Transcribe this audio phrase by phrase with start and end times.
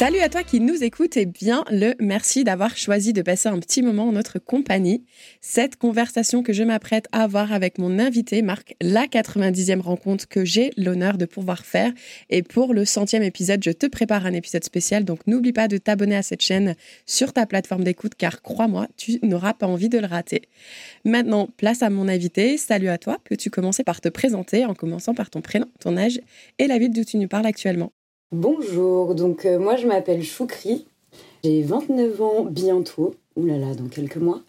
[0.00, 3.58] Salut à toi qui nous écoute et bien le merci d'avoir choisi de passer un
[3.58, 5.04] petit moment en notre compagnie.
[5.42, 10.42] Cette conversation que je m'apprête à avoir avec mon invité marque la 90e rencontre que
[10.42, 11.92] j'ai l'honneur de pouvoir faire.
[12.30, 15.04] Et pour le centième épisode, je te prépare un épisode spécial.
[15.04, 19.18] Donc n'oublie pas de t'abonner à cette chaîne sur ta plateforme d'écoute car crois-moi, tu
[19.22, 20.48] n'auras pas envie de le rater.
[21.04, 22.56] Maintenant, place à mon invité.
[22.56, 23.18] Salut à toi.
[23.24, 26.22] Peux-tu commencer par te présenter en commençant par ton prénom, ton âge
[26.58, 27.92] et la ville d'où tu nous parles actuellement?
[28.32, 30.86] Bonjour, donc euh, moi je m'appelle Choukri,
[31.42, 34.42] j'ai 29 ans bientôt, oulala, dans quelques mois,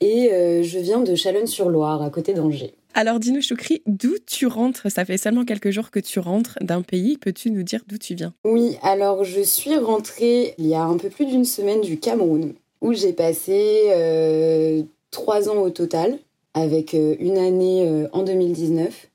[0.00, 2.74] et euh, je viens de Chalonne-sur-Loire, à côté d'Angers.
[2.94, 4.90] Alors dis-nous Choukri, d'où tu rentres?
[4.90, 8.16] Ça fait seulement quelques jours que tu rentres d'un pays, peux-tu nous dire d'où tu
[8.16, 8.34] viens?
[8.44, 12.54] Oui, alors je suis rentrée il y a un peu plus d'une semaine du Cameroun,
[12.80, 16.18] où j'ai passé euh, trois ans au total,
[16.54, 19.06] avec une année en 2019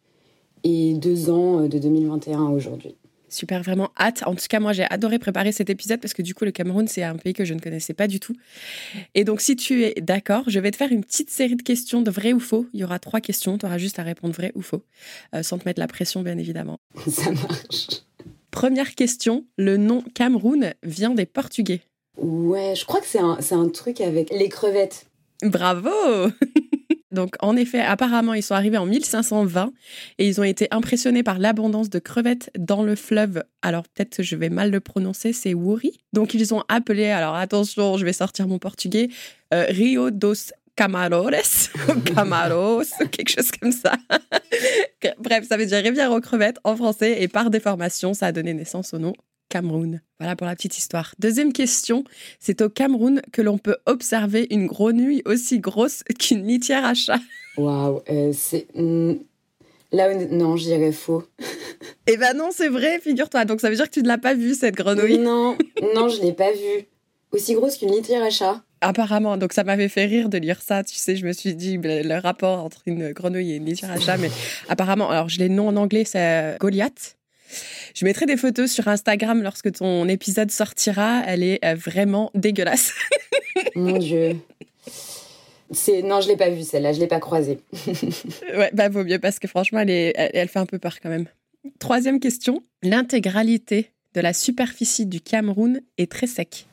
[0.64, 2.96] et deux ans de 2021 aujourd'hui.
[3.38, 4.24] Super, vraiment hâte.
[4.26, 6.88] En tout cas, moi, j'ai adoré préparer cet épisode parce que du coup, le Cameroun,
[6.88, 8.36] c'est un pays que je ne connaissais pas du tout.
[9.14, 12.02] Et donc, si tu es d'accord, je vais te faire une petite série de questions
[12.02, 12.66] de vrai ou faux.
[12.74, 13.60] Il y aura trois questions.
[13.60, 14.84] Tu auras juste à répondre vrai ou faux,
[15.36, 16.80] euh, sans te mettre la pression, bien évidemment.
[17.08, 17.88] Ça marche.
[18.50, 19.46] Première question.
[19.56, 21.82] Le nom Cameroun vient des Portugais.
[22.18, 25.06] Ouais, je crois que c'est un, un truc avec les crevettes.
[25.44, 25.92] Bravo
[27.18, 29.74] Donc, en effet, apparemment, ils sont arrivés en 1520
[30.20, 33.44] et ils ont été impressionnés par l'abondance de crevettes dans le fleuve.
[33.64, 35.98] Alors, peut-être que je vais mal le prononcer, c'est Wuri.
[36.14, 39.10] Donc, ils ont appelé, alors attention, je vais sortir mon portugais,
[39.52, 40.36] euh, Rio dos
[40.76, 41.72] Camarores,
[42.06, 43.94] Camaros, quelque chose comme ça.
[45.18, 48.54] Bref, ça veut dire rivière aux crevettes en français et par déformation, ça a donné
[48.54, 49.14] naissance au nom
[49.50, 50.02] Cameroun.
[50.20, 51.14] Voilà pour la petite histoire.
[51.20, 52.04] Deuxième question,
[52.40, 57.20] c'est au Cameroun que l'on peut observer une grenouille aussi grosse qu'une litière à chat.
[57.58, 58.68] Waouh, euh, c'est...
[58.76, 59.16] Hmm,
[59.92, 61.24] là, non, je faux.
[62.08, 63.46] eh ben non, c'est vrai, figure-toi.
[63.46, 65.58] Donc ça veut dire que tu ne l'as pas vue, cette grenouille Non,
[65.96, 66.86] non, je ne l'ai pas vue.
[67.32, 70.84] Aussi grosse qu'une litière à chat Apparemment, donc ça m'avait fait rire de lire ça.
[70.84, 74.00] Tu sais, je me suis dit le rapport entre une grenouille et une litière à
[74.00, 74.30] chat, mais
[74.70, 77.17] apparemment, alors je l'ai nom en anglais, c'est Goliath.
[77.94, 81.24] Je mettrai des photos sur Instagram lorsque ton épisode sortira.
[81.26, 82.94] Elle est euh, vraiment dégueulasse.
[83.76, 84.38] Mon Dieu.
[85.72, 87.60] C'est non, je l'ai pas vue celle-là, je l'ai pas croisée.
[88.56, 91.10] ouais, bah vaut mieux parce que franchement, elle, est, elle fait un peu peur quand
[91.10, 91.26] même.
[91.80, 96.68] Troisième question l'intégralité de la superficie du Cameroun est très sec.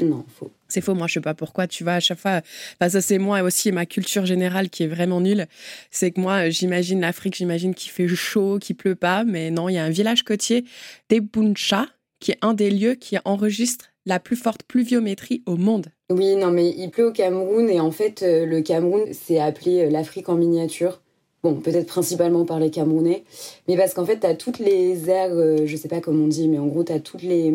[0.00, 0.50] Non, faux.
[0.68, 2.40] C'est faux, moi je sais pas pourquoi, tu vois, à chaque fois,
[2.80, 5.46] enfin, ça c'est moi aussi ma culture générale qui est vraiment nulle.
[5.90, 9.74] C'est que moi j'imagine l'Afrique, j'imagine qu'il fait chaud, qu'il pleut pas, mais non, il
[9.74, 10.64] y a un village côtier,
[11.10, 11.86] Debuncha,
[12.20, 15.86] qui est un des lieux qui enregistre la plus forte pluviométrie au monde.
[16.10, 19.84] Oui, non, mais il pleut au Cameroun et en fait, euh, le Cameroun, c'est appelé
[19.84, 21.02] euh, l'Afrique en miniature.
[21.42, 23.24] Bon, peut-être principalement par les Camerounais,
[23.68, 26.28] mais parce qu'en fait, tu as toutes les aires, euh, je sais pas comment on
[26.28, 27.52] dit, mais en gros, tu as toutes les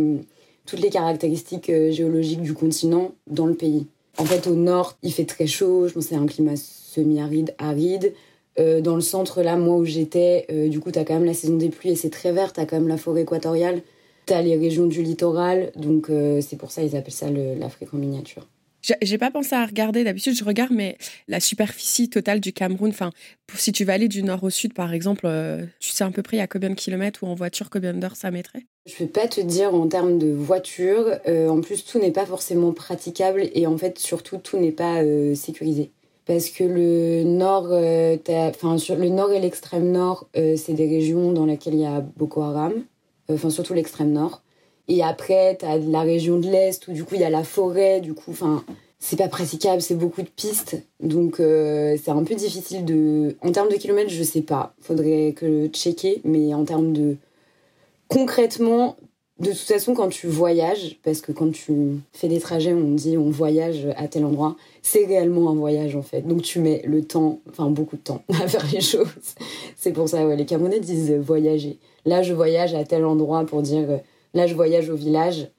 [0.66, 3.88] toutes les caractéristiques euh, géologiques du continent dans le pays.
[4.18, 8.14] En fait, au nord, il fait très chaud, je pense c'est un climat semi-aride, aride.
[8.60, 11.26] Euh, dans le centre, là, moi où j'étais, euh, du coup, tu as quand même
[11.26, 13.82] la saison des pluies et c'est très vert, tu as quand même la forêt équatoriale,
[14.26, 16.12] tu as les régions du littoral, donc
[16.42, 18.46] c'est pour ça ils appellent ça l'Afrique en miniature.
[18.82, 20.04] J'ai pas pensé à regarder.
[20.04, 20.98] D'habitude, je regarde, mais
[21.28, 23.12] la superficie totale du Cameroun, enfin,
[23.56, 26.24] si tu vas aller du nord au sud, par exemple, euh, tu sais à peu
[26.24, 28.66] près à combien de kilomètres ou en voiture, combien d'heures ça mettrait?
[28.88, 31.06] Je peux pas te dire en termes de voiture.
[31.28, 35.04] Euh, en plus, tout n'est pas forcément praticable et en fait, surtout, tout n'est pas
[35.04, 35.92] euh, sécurisé.
[36.26, 41.74] Parce que le nord, enfin, le nord et l'extrême nord, c'est des régions dans lesquelles
[41.74, 42.74] il y a Boko Haram.
[43.28, 44.42] Enfin, surtout l'extrême nord.
[44.92, 47.46] Et après, tu as la région de l'Est où du coup il y a la
[47.46, 48.62] forêt, du coup, enfin,
[49.00, 50.84] c'est pas praticable, c'est beaucoup de pistes.
[51.00, 53.38] Donc euh, c'est un peu difficile de.
[53.42, 54.74] En termes de kilomètres, je sais pas.
[54.82, 57.16] Faudrait que checker, mais en termes de.
[58.10, 58.98] Concrètement,
[59.40, 63.18] de toute façon, quand tu voyages, parce que quand tu fais des trajets, on dit
[63.18, 66.28] on voyage à tel endroit, c'est réellement un voyage en fait.
[66.28, 69.08] Donc tu mets le temps, enfin beaucoup de temps à faire les choses.
[69.78, 71.78] C'est pour ça, ouais, les Camerounais disent voyager.
[72.06, 73.88] Là, je voyage à tel endroit pour dire,
[74.34, 75.50] là, je voyage au village.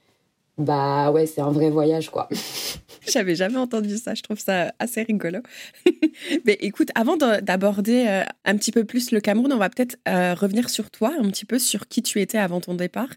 [0.59, 2.29] Bah ouais, c'est un vrai voyage quoi.
[3.09, 5.41] J'avais jamais entendu ça, je trouve ça assez rigolo.
[6.45, 10.35] Mais écoute, avant d'aborder euh, un petit peu plus le Cameroun, on va peut-être euh,
[10.35, 13.09] revenir sur toi, un petit peu sur qui tu étais avant ton départ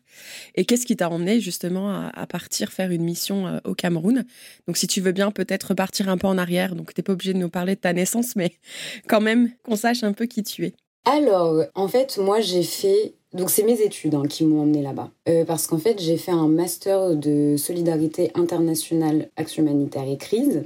[0.55, 4.25] et qu'est-ce qui t'a emmené justement à, partir faire une mission euh, au Cameroun.
[4.67, 7.33] Donc si tu veux bien peut-être repartir un peu en arrière, donc t'es pas obligé
[7.33, 8.53] de nous parler de ta naissance, mais
[9.07, 10.73] quand même qu'on sache un peu qui tu es.
[11.05, 15.11] Alors, en fait, moi j'ai fait donc c'est mes études hein, qui m'ont emmené là-bas.
[15.27, 20.63] Euh, parce qu'en fait, j'ai fait un master de solidarité internationale, action humanitaire et crise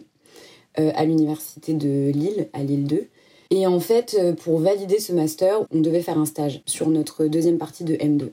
[0.80, 3.07] euh, à l'université de Lille, à Lille 2.
[3.50, 7.25] Et en fait, euh, pour valider ce master, on devait faire un stage sur notre
[7.25, 8.30] deuxième partie de M2.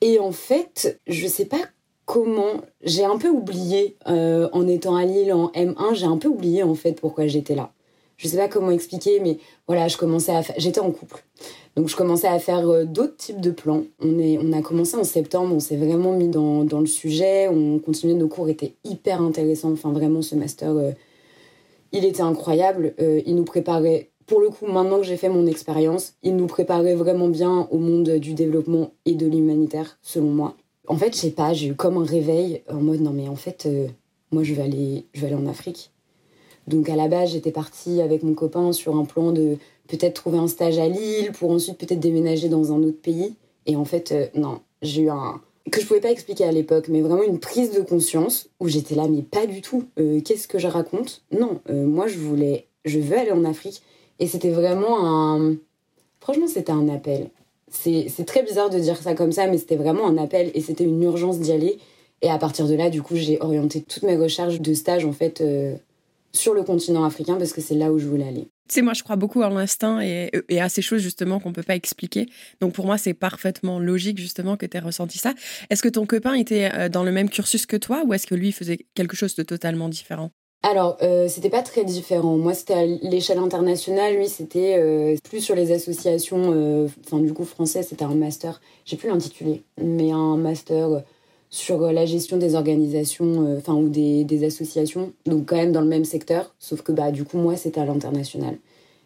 [0.00, 1.60] Et en fait, je sais pas
[2.06, 6.62] comment, j'ai un peu oublié, en étant à Lille en M1, j'ai un peu oublié
[6.62, 7.73] en fait pourquoi j'étais là.
[8.16, 11.24] Je sais pas comment expliquer, mais voilà, je commençais à j'étais en couple.
[11.76, 13.84] Donc je commençais à faire euh, d'autres types de plans.
[14.00, 17.48] On, est, on a commencé en septembre, on s'est vraiment mis dans, dans, le sujet,
[17.48, 19.72] on continuait, nos cours étaient hyper intéressants.
[19.72, 20.92] Enfin vraiment ce master, euh,
[21.92, 22.94] il était incroyable.
[23.00, 26.46] Euh, il nous préparait, pour le coup maintenant que j'ai fait mon expérience, il nous
[26.46, 30.54] préparait vraiment bien au monde du développement et de l'humanitaire selon moi.
[30.86, 33.36] En fait je sais pas, j'ai eu comme un réveil en mode non mais en
[33.36, 33.66] fait
[34.30, 35.90] moi je vais aller, je vais aller en Afrique.
[36.66, 39.58] Donc à la base j'étais partie avec mon copain sur un plan de
[39.88, 43.34] peut-être trouver un stage à Lille pour ensuite peut-être déménager dans un autre pays.
[43.66, 45.40] Et en fait, euh, non, j'ai eu un
[45.70, 48.94] que je pouvais pas expliquer à l'époque, mais vraiment une prise de conscience où j'étais
[48.94, 49.84] là, mais pas du tout.
[49.98, 51.22] Euh, qu'est-ce que je raconte?
[51.32, 53.82] Non, euh, moi je voulais, je veux aller en Afrique.
[54.18, 55.56] Et c'était vraiment un,
[56.20, 57.30] franchement, c'était un appel.
[57.70, 60.84] C'est très bizarre de dire ça comme ça, mais c'était vraiment un appel et c'était
[60.84, 61.78] une urgence d'y aller.
[62.22, 65.12] Et à partir de là, du coup, j'ai orienté toutes mes recherches de stage en
[65.12, 65.42] fait
[66.34, 68.48] sur le continent africain parce que c'est là où je voulais aller.
[68.68, 71.54] Tu sais, moi, je crois beaucoup à l'instinct et, à ces choses, justement, qu'on ne
[71.54, 72.26] peut pas expliquer.
[72.60, 75.34] Donc, pour moi, c'est parfaitement logique, justement, que tu aies ressenti ça.
[75.68, 78.34] Est-ce que ton copain était euh, dans le même cursus que toi ou est-ce que
[78.34, 80.30] lui faisait quelque chose de totalement différent?
[80.64, 82.38] Alors, euh, c'était pas très différent.
[82.38, 84.16] Moi, c'était à l'échelle internationale.
[84.16, 86.52] Lui, c'était euh, plus sur les associations.
[86.54, 88.62] Euh, enfin, du coup, français, c'était un master.
[88.86, 91.02] J'ai plus l'intitulé, mais un master
[91.54, 95.12] sur la gestion des organisations, enfin, ou des, associations.
[95.24, 96.52] Donc, quand même dans le même secteur.
[96.58, 98.56] Sauf que, bah, du coup, moi, c'était à l'international.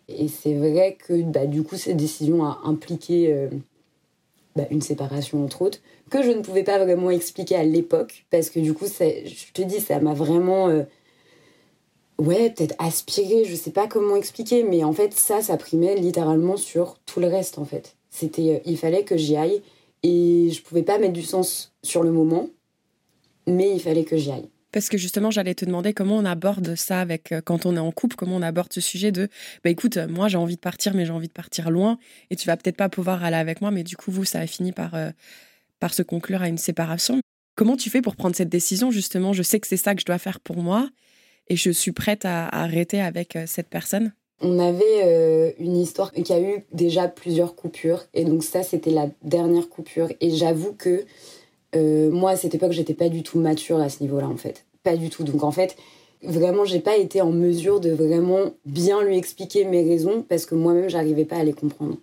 [0.08, 3.48] Et c'est vrai que bah, du coup, cette décision a impliqué euh,
[4.56, 8.48] bah, une séparation, entre autres, que je ne pouvais pas vraiment expliquer à l'époque, parce
[8.48, 10.70] que du coup, je te dis, ça m'a vraiment...
[10.70, 10.84] Euh,
[12.18, 16.56] ouais, peut-être aspiré, je sais pas comment expliquer, mais en fait, ça, ça primait littéralement
[16.56, 17.94] sur tout le reste, en fait.
[18.08, 19.60] C'était, euh, il fallait que j'y aille,
[20.02, 22.48] et je pouvais pas mettre du sens sur le moment,
[23.46, 24.48] mais il fallait que j'y aille.
[24.70, 27.80] Parce que justement, j'allais te demander comment on aborde ça avec euh, quand on est
[27.80, 29.28] en couple, comment on aborde ce sujet de
[29.64, 31.98] bah écoute, euh, moi j'ai envie de partir, mais j'ai envie de partir loin,
[32.30, 34.46] et tu vas peut-être pas pouvoir aller avec moi, mais du coup, vous, ça a
[34.46, 35.10] fini par, euh,
[35.80, 37.20] par se conclure à une séparation.
[37.56, 40.06] Comment tu fais pour prendre cette décision Justement, je sais que c'est ça que je
[40.06, 40.90] dois faire pour moi,
[41.48, 44.12] et je suis prête à, arrêter avec cette personne?
[44.40, 49.08] On avait une histoire qui a eu déjà plusieurs coupures, et donc ça, c'était la
[49.22, 51.04] dernière coupure, et j'avoue que
[51.76, 54.64] euh, moi, à cette époque, j'étais pas du tout mature à ce niveau-là, en fait.
[54.82, 55.24] Pas du tout.
[55.24, 55.76] Donc, en fait,
[56.22, 60.54] vraiment, j'ai pas été en mesure de vraiment bien lui expliquer mes raisons parce que
[60.54, 61.96] moi-même, j'arrivais pas à les comprendre.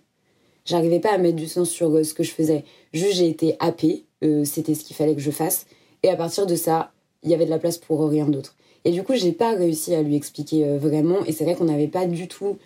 [0.64, 2.64] J'arrivais pas à mettre du sens sur euh, ce que je faisais.
[2.92, 4.04] Juste, j'ai été happée.
[4.24, 5.66] Euh, c'était ce qu'il fallait que je fasse.
[6.02, 8.54] Et à partir de ça, il y avait de la place pour rien d'autre.
[8.86, 11.24] Et du coup, j'ai pas réussi à lui expliquer vraiment.
[11.26, 12.56] Et c'est vrai qu'on n'avait pas du tout,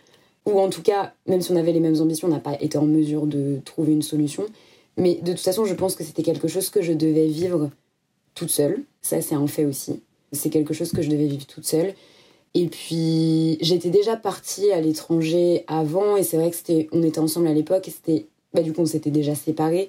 [0.44, 2.76] ou en tout cas, même si on avait les mêmes ambitions, on n'a pas été
[2.76, 4.44] en mesure de trouver une solution.
[4.98, 7.70] Mais de toute façon, je pense que c'était quelque chose que je devais vivre
[8.34, 8.82] toute seule.
[9.00, 10.02] Ça, c'est un fait aussi.
[10.32, 11.94] C'est quelque chose que je devais vivre toute seule.
[12.52, 17.20] Et puis, j'étais déjà partie à l'étranger avant, et c'est vrai que c'était, on était
[17.20, 19.88] ensemble à l'époque, et c'était, bah, du coup, on s'était déjà séparés.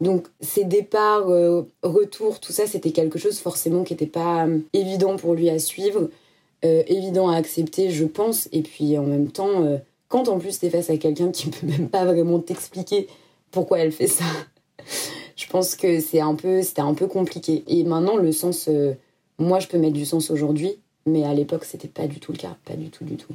[0.00, 4.58] Donc, ces départs, euh, retours, tout ça, c'était quelque chose forcément qui n'était pas euh,
[4.72, 6.10] évident pour lui à suivre,
[6.64, 8.48] euh, évident à accepter, je pense.
[8.52, 11.66] Et puis, en même temps, quand en plus t'es face à quelqu'un qui ne peut
[11.66, 13.08] même pas vraiment t'expliquer
[13.50, 14.24] pourquoi elle fait ça.
[15.36, 17.64] je pense que c'est un peu, c'était un peu compliqué.
[17.66, 18.94] Et maintenant, le sens, euh,
[19.38, 20.72] moi, je peux mettre du sens aujourd'hui,
[21.06, 23.34] mais à l'époque, c'était pas du tout le cas, pas du tout, du tout.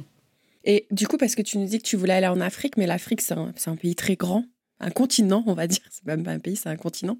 [0.64, 2.86] Et du coup, parce que tu nous dis que tu voulais aller en Afrique, mais
[2.86, 4.44] l'Afrique, c'est un, pays très grand,
[4.80, 5.80] un continent, on va dire.
[5.90, 7.18] C'est même pas un pays, c'est un continent.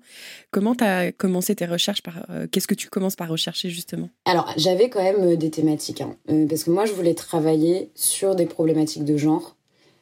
[0.50, 4.08] Comment tu as commencé tes recherches par, euh, Qu'est-ce que tu commences par rechercher justement?
[4.24, 6.16] Alors, j'avais quand même euh, des thématiques, hein,
[6.48, 9.56] parce que moi, je voulais travailler sur des problématiques de genre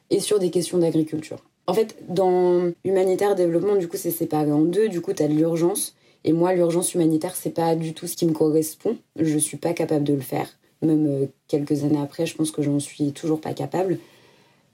[0.09, 1.37] et sur des questions d'agriculture
[1.67, 4.89] En fait, dans humanitaire développement, du coup, c'est séparé en deux.
[4.89, 5.95] Du coup, tu as de l'urgence.
[6.23, 8.97] Et moi, l'urgence humanitaire, c'est pas du tout ce qui me correspond.
[9.17, 10.49] Je suis pas capable de le faire.
[10.81, 13.99] Même euh, quelques années après, je pense que j'en suis toujours pas capable.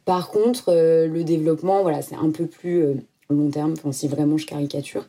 [0.05, 2.93] Par contre, euh, le développement, voilà, c'est un peu plus euh,
[3.29, 5.07] long terme, si vraiment je caricature.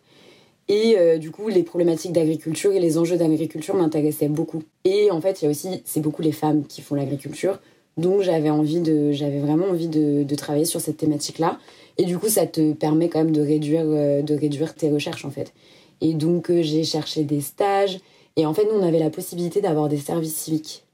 [0.69, 4.65] Et du coup, les problématiques d'agriculture et les enjeux d'agriculture m'intéressaient beaucoup.
[4.85, 7.61] Et en fait, il y a aussi, c'est beaucoup les femmes qui font l'agriculture.
[7.97, 11.61] Donc j'avais envie de, j'avais vraiment envie de, de, travailler sur cette thématique-là.
[11.99, 15.31] Et du coup, ça te permet quand même de réduire, de réduire tes recherches en
[15.31, 15.55] fait.
[16.01, 18.01] Et donc j'ai cherché des stages.
[18.35, 20.85] Et en fait, nous, on avait la possibilité d'avoir des services civiques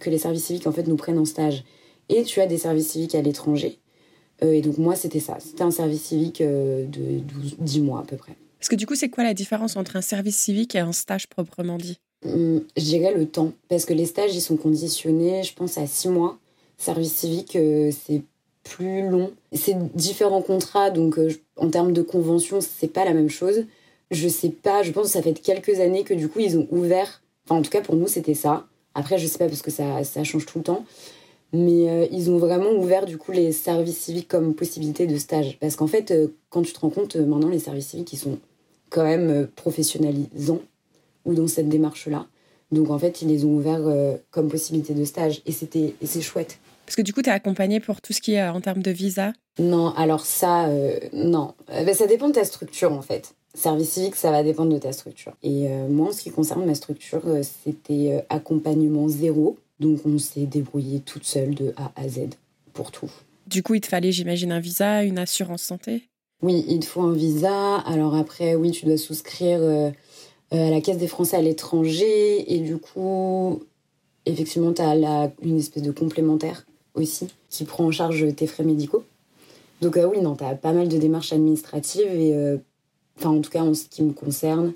[0.00, 1.64] que les services civiques en fait nous prennent en stage.
[2.08, 3.78] Et tu as des services civiques à l'étranger.
[4.42, 8.00] Euh, et donc moi c'était ça, c'était un service civique euh, de 12, 10 mois
[8.00, 8.34] à peu près.
[8.58, 11.28] Parce que du coup c'est quoi la différence entre un service civique et un stage
[11.28, 11.98] proprement dit?
[12.24, 15.86] Hum, Je dirais le temps, parce que les stages ils sont conditionnés je pense à
[15.86, 16.38] 6 mois.
[16.78, 18.22] Service civique euh, c'est
[18.64, 19.30] plus long.
[19.52, 21.18] C'est différents contrats, donc
[21.56, 23.66] en termes de convention c'est pas la même chose.
[24.10, 26.66] Je sais pas, je pense que ça fait quelques années que du coup ils ont
[26.70, 29.70] ouvert, enfin en tout cas pour nous c'était ça, après, je sais pas parce que
[29.70, 30.84] ça, ça change tout le temps.
[31.54, 35.56] Mais euh, ils ont vraiment ouvert du coup les services civiques comme possibilité de stage.
[35.60, 38.18] Parce qu'en fait, euh, quand tu te rends compte, euh, maintenant les services civiques, ils
[38.18, 38.40] sont
[38.90, 40.60] quand même professionnalisants
[41.24, 42.26] ou dans cette démarche-là.
[42.72, 43.84] Donc en fait, ils les ont ouverts
[44.30, 45.42] comme possibilité de stage.
[45.46, 46.58] Et c'était c'est chouette.
[46.86, 48.90] Parce que du coup, tu es accompagné pour tout ce qui est en termes de
[48.90, 49.32] visa?
[49.58, 50.68] Non, alors ça,
[51.12, 51.54] non.
[51.68, 53.34] Ben, ça dépend de ta structure en fait.
[53.54, 55.32] Service civique, ça va dépendre de ta structure.
[55.42, 59.56] Et moi, en ce qui concerne ma structure, c'était accompagnement zéro.
[59.80, 62.30] Donc, on s'est débrouillé toute seule de A à Z
[62.72, 63.10] pour tout.
[63.46, 66.08] Du coup, il te fallait, j'imagine, un visa, une assurance santé?
[66.42, 67.78] Oui, il te faut un visa.
[67.78, 69.60] Alors après, oui, tu dois souscrire
[70.50, 72.52] à la Caisse des Français à l'étranger.
[72.54, 73.62] Et du coup,
[74.26, 79.04] effectivement, tu as une espèce de complémentaire aussi qui prend en charge tes frais médicaux.
[79.80, 82.58] Donc oui, non, tu as pas mal de démarches administratives et
[83.18, 84.72] Enfin, en tout cas, en ce qui me concerne,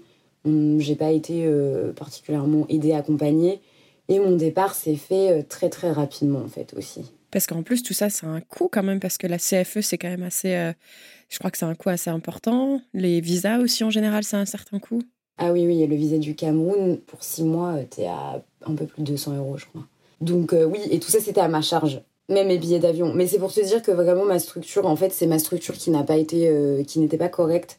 [0.78, 3.60] j'ai pas été euh, particulièrement aidée, accompagnée.
[4.08, 7.12] Et mon départ s'est fait euh, très très rapidement en fait aussi.
[7.30, 9.98] Parce qu'en plus tout ça c'est un coût quand même parce que la CFE c'est
[9.98, 10.72] quand même assez, euh,
[11.28, 12.80] je crois que c'est un coût assez important.
[12.94, 15.02] Les visas aussi en général c'est un certain coût.
[15.36, 19.02] Ah oui oui le visa du Cameroun pour six mois t'es à un peu plus
[19.02, 19.86] de 200 euros je crois.
[20.20, 22.00] Donc oui et tout ça c'était à ma charge
[22.30, 23.12] même mes billets d'avion.
[23.14, 25.90] Mais c'est pour te dire que vraiment ma structure en fait c'est ma structure qui
[25.90, 27.78] n'a pas été qui n'était pas correcte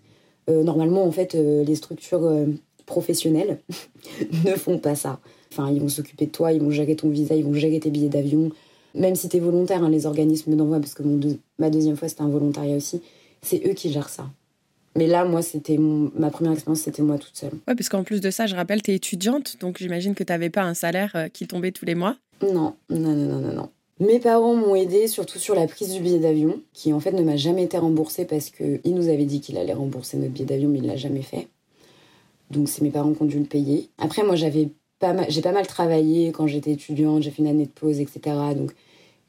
[0.50, 2.48] euh, normalement, en fait, euh, les structures euh,
[2.86, 3.60] professionnelles
[4.46, 5.20] ne font pas ça.
[5.52, 7.90] Enfin, ils vont s'occuper de toi, ils vont gérer ton visa, ils vont gérer tes
[7.90, 8.52] billets d'avion.
[8.96, 11.20] Même si tu es volontaire, hein, les organismes d'envoi, parce que mon
[11.58, 13.02] ma deuxième fois, c'était un volontariat aussi,
[13.42, 14.30] c'est eux qui gèrent ça.
[14.96, 17.54] Mais là, moi, c'était ma première expérience, c'était moi toute seule.
[17.68, 20.34] Ouais, parce qu'en plus de ça, je rappelle, tu es étudiante, donc j'imagine que tu
[20.34, 22.16] n'avais pas un salaire qui tombait tous les mois.
[22.42, 23.54] Non, non, non, non, non.
[23.54, 23.70] non.
[24.00, 27.22] Mes parents m'ont aidé surtout sur la prise du billet d'avion, qui en fait ne
[27.22, 30.70] m'a jamais été remboursé parce qu'il nous avait dit qu'il allait rembourser notre billet d'avion,
[30.70, 31.50] mais il l'a jamais fait.
[32.50, 33.90] Donc c'est mes parents qui ont dû le payer.
[33.98, 34.70] Après, moi, j'avais
[35.30, 38.36] j'ai pas mal travaillé quand j'étais étudiante, j'ai fait une année de pause, etc.
[38.56, 38.72] Donc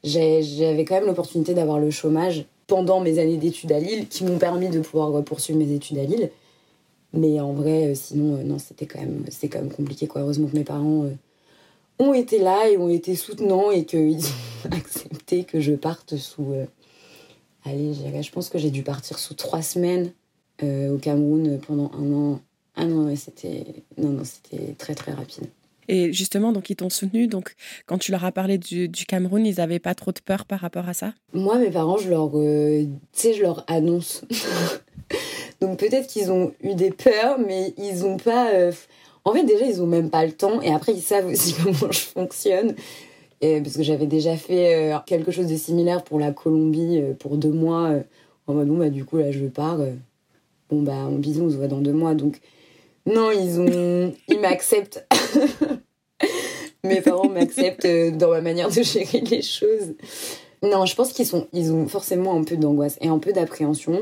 [0.03, 4.37] j'avais quand même l'opportunité d'avoir le chômage pendant mes années d'études à Lille, qui m'ont
[4.37, 6.31] permis de pouvoir poursuivre mes études à Lille.
[7.13, 10.07] Mais en vrai, euh, sinon, euh, non, c'était quand même, c'est quand même compliqué.
[10.15, 11.13] Heureusement que mes parents euh,
[11.99, 14.25] ont été là et ont été soutenants et qu'ils
[14.65, 16.53] ont accepté que je parte sous.
[17.65, 20.11] Allez, je pense que j'ai dû partir sous trois semaines
[20.63, 22.39] au Cameroun pendant un an.
[22.75, 23.65] Ah non, c'était
[23.97, 25.47] non, non, c'était très très rapide.
[25.91, 27.27] Et justement, donc ils t'ont soutenu.
[27.27, 27.53] Donc,
[27.85, 30.87] quand tu leur as parlé du, Cameroun, ils n'avaient pas trop de peur par rapport
[30.87, 31.13] à ça?
[31.33, 34.23] Moi, mes parents, je leur, euh, je leur annonce.
[35.61, 38.49] donc peut-être qu'ils ont eu des peurs, mais ils n'ont pas.
[39.23, 40.61] En fait, déjà, ils ont même pas le temps.
[40.61, 42.75] Et après, ils savent aussi comment je fonctionne.
[43.41, 47.13] Et, parce que j'avais déjà fait euh, quelque chose de similaire pour la Colombie euh,
[47.13, 47.89] pour deux mois.
[47.89, 48.01] Euh,
[48.47, 49.79] en mode, bon, bah, du coup, là, je pars.
[50.69, 52.15] bon, bah, en bisous, on se voit dans deux mois.
[52.15, 52.39] Donc,
[53.05, 54.13] non, ils ont.
[54.27, 55.07] ils m'acceptent.
[56.83, 59.93] Mes parents m'acceptent dans ma manière de gérer les choses.
[60.63, 64.01] Non, je pense qu'ils sont, ils ont forcément un peu d'angoisse et un peu d'appréhension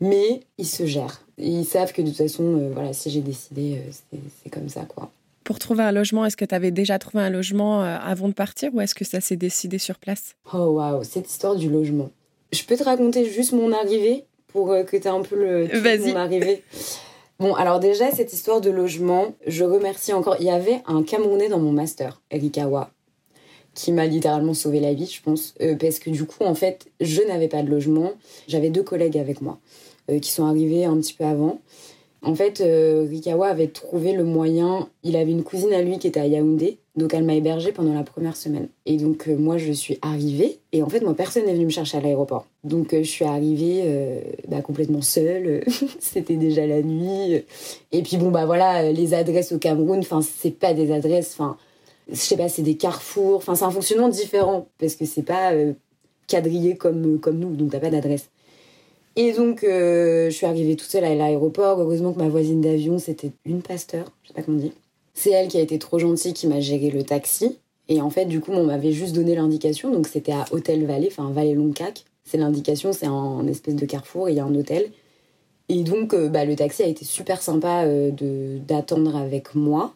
[0.00, 1.22] mais ils se gèrent.
[1.38, 4.82] Ils savent que de toute façon, euh, voilà, si j'ai décidé, euh, c'est comme ça,
[4.82, 5.10] quoi.
[5.44, 8.34] Pour trouver un logement, est-ce que tu avais déjà trouvé un logement euh, avant de
[8.34, 10.36] partir ou est-ce que ça s'est décidé sur place?
[10.52, 12.10] Oh waouh, cette histoire du logement.
[12.52, 15.68] Je peux te raconter juste mon arrivée pour que tu aies un peu le
[16.06, 16.62] mon arrivée?
[17.40, 20.36] Bon, alors déjà, cette histoire de logement, je remercie encore.
[20.38, 22.90] Il y avait un Camerounais dans mon master, Erikawa,
[23.74, 25.54] qui m'a littéralement sauvé la vie, je pense.
[25.80, 28.12] parce que du coup, en fait, je n'avais pas de logement.
[28.46, 29.58] J'avais deux collègues avec moi.
[30.10, 31.60] Euh, qui sont arrivés un petit peu avant.
[32.22, 34.88] En fait, euh, Rikawa avait trouvé le moyen.
[35.02, 37.94] Il avait une cousine à lui qui était à Yaoundé, donc elle m'a hébergée pendant
[37.94, 38.68] la première semaine.
[38.86, 40.58] Et donc euh, moi, je suis arrivée.
[40.72, 42.46] Et en fait, moi, personne n'est venu me chercher à l'aéroport.
[42.64, 43.84] Donc je suis arrivée
[44.48, 45.64] bah, complètement seule.
[46.00, 47.44] C'était déjà la nuit.
[47.92, 50.00] Et puis bon, bah voilà, les adresses au Cameroun.
[50.00, 51.34] Enfin, c'est pas des adresses.
[51.38, 51.56] Enfin,
[52.08, 53.36] je sais pas, c'est des carrefours.
[53.36, 55.52] Enfin, c'est un fonctionnement différent parce que c'est pas
[56.28, 57.54] quadrillé comme comme nous.
[57.54, 58.28] Donc t'as pas d'adresse.
[59.16, 61.80] Et donc, euh, je suis arrivée toute seule à l'aéroport.
[61.80, 64.72] Heureusement que ma voisine d'avion, c'était une pasteur, je sais pas comment on dit.
[65.22, 67.58] C'est elle qui a été trop gentille, qui m'a géré le taxi.
[67.88, 69.90] Et en fait, du coup, on m'avait juste donné l'indication.
[69.90, 72.06] Donc, c'était à Hôtel Vallée, enfin Vallée Longcac.
[72.24, 74.90] C'est l'indication, c'est un, espèce de carrefour, il y a un hôtel.
[75.68, 79.94] Et donc, euh, bah, le taxi a été super sympa euh, de d'attendre avec moi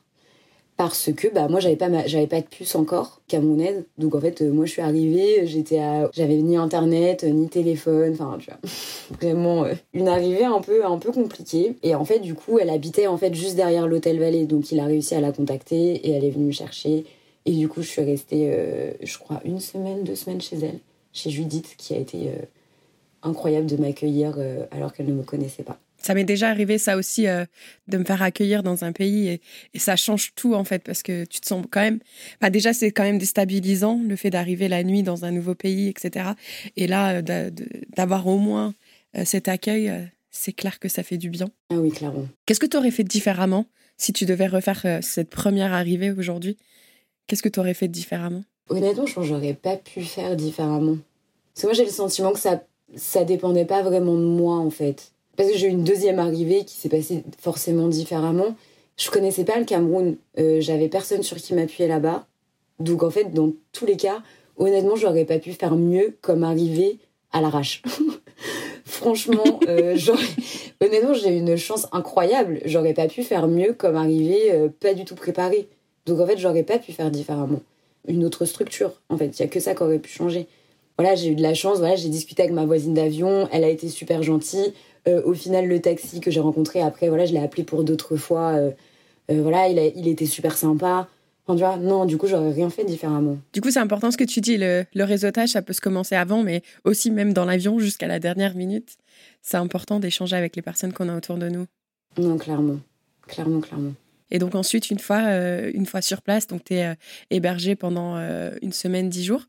[0.76, 3.84] parce que bah moi j'avais pas j'avais pas de puce encore camerounaise.
[3.98, 8.12] Donc en fait euh, moi je suis arrivée j'étais à j'avais ni internet ni téléphone
[8.14, 8.58] enfin tu vois.
[9.20, 11.76] Vraiment euh, une arrivée un peu un peu compliquée.
[11.82, 14.80] Et en fait du coup elle habitait en fait juste derrière l'hôtel Vallée donc il
[14.80, 17.04] a réussi à la contacter et elle est venue me chercher.
[17.46, 20.80] Et du coup je suis restée euh, je crois une semaine deux semaines chez elle
[21.12, 22.30] chez Judith qui a été
[23.22, 24.36] incroyable de m'accueillir
[24.72, 27.44] alors qu'elle ne me connaissait pas ça m'est déjà arrivé ça aussi euh,
[27.88, 29.40] de me faire accueillir dans un pays et,
[29.78, 31.98] ça change tout en fait parce que tu te sens quand même
[32.40, 35.88] bah, déjà c'est quand même déstabilisant le fait d'arriver la nuit dans un nouveau pays
[35.88, 36.30] etc
[36.76, 37.50] et là euh,
[37.96, 38.74] d'avoir au moins
[39.16, 39.92] euh, cet accueil
[40.30, 41.48] c'est clair que ça fait du bien.
[41.70, 42.26] Ah oui clairement.
[42.44, 46.56] Qu'est-ce que tu aurais fait différemment si tu devais refaire cette première arrivée aujourd'hui?
[47.26, 48.42] Qu'est-ce que tu aurais fait différemment?
[48.68, 50.98] Honnêtement je pense j'aurais pas pu faire différemment.
[51.54, 52.64] Parce que moi j'ai le sentiment que ça
[52.96, 56.64] ça dépendait pas vraiment de moi en fait parce que j'ai eu une deuxième arrivée
[56.64, 58.56] qui s'est passée forcément différemment.
[58.96, 62.26] Je connaissais pas le Cameroun, euh, j'avais personne sur qui m'appuyer là-bas.
[62.78, 64.22] Donc en fait, dans tous les cas,
[64.56, 66.98] honnêtement, j'aurais pas pu faire mieux comme arriver
[67.32, 67.82] à l'arrache.
[68.84, 69.96] Franchement, euh,
[70.80, 72.60] honnêtement, j'ai eu une chance incroyable.
[72.64, 75.68] J'aurais pas pu faire mieux comme arriver euh, pas du tout préparé.
[76.06, 77.60] Donc en fait, j'aurais pas pu faire différemment.
[78.06, 80.46] Une autre structure, en fait, il y a que ça qui aurait pu changer.
[80.98, 83.68] Voilà, j'ai eu de la chance, voilà, j'ai discuté avec ma voisine d'avion, elle a
[83.68, 84.72] été super gentille.
[85.06, 88.16] Euh, au final, le taxi que j'ai rencontré après, voilà, je l'ai appelé pour d'autres
[88.16, 88.52] fois.
[88.52, 88.70] Euh,
[89.30, 91.08] euh, voilà, il, a, il était super sympa.
[91.46, 93.36] Enfin, tu vois, non, du coup, j'aurais rien fait différemment.
[93.52, 94.56] Du coup, c'est important ce que tu dis.
[94.56, 98.18] Le, le, réseautage, ça peut se commencer avant, mais aussi même dans l'avion jusqu'à la
[98.18, 98.96] dernière minute.
[99.42, 101.66] C'est important d'échanger avec les personnes qu'on a autour de nous.
[102.16, 102.78] Non, clairement.
[103.26, 103.92] Clairement, clairement.
[104.30, 105.20] Et donc ensuite, une fois,
[105.74, 106.94] une fois sur place, donc tu es
[107.30, 108.16] hébergé pendant
[108.62, 109.42] une semaine, dix jours.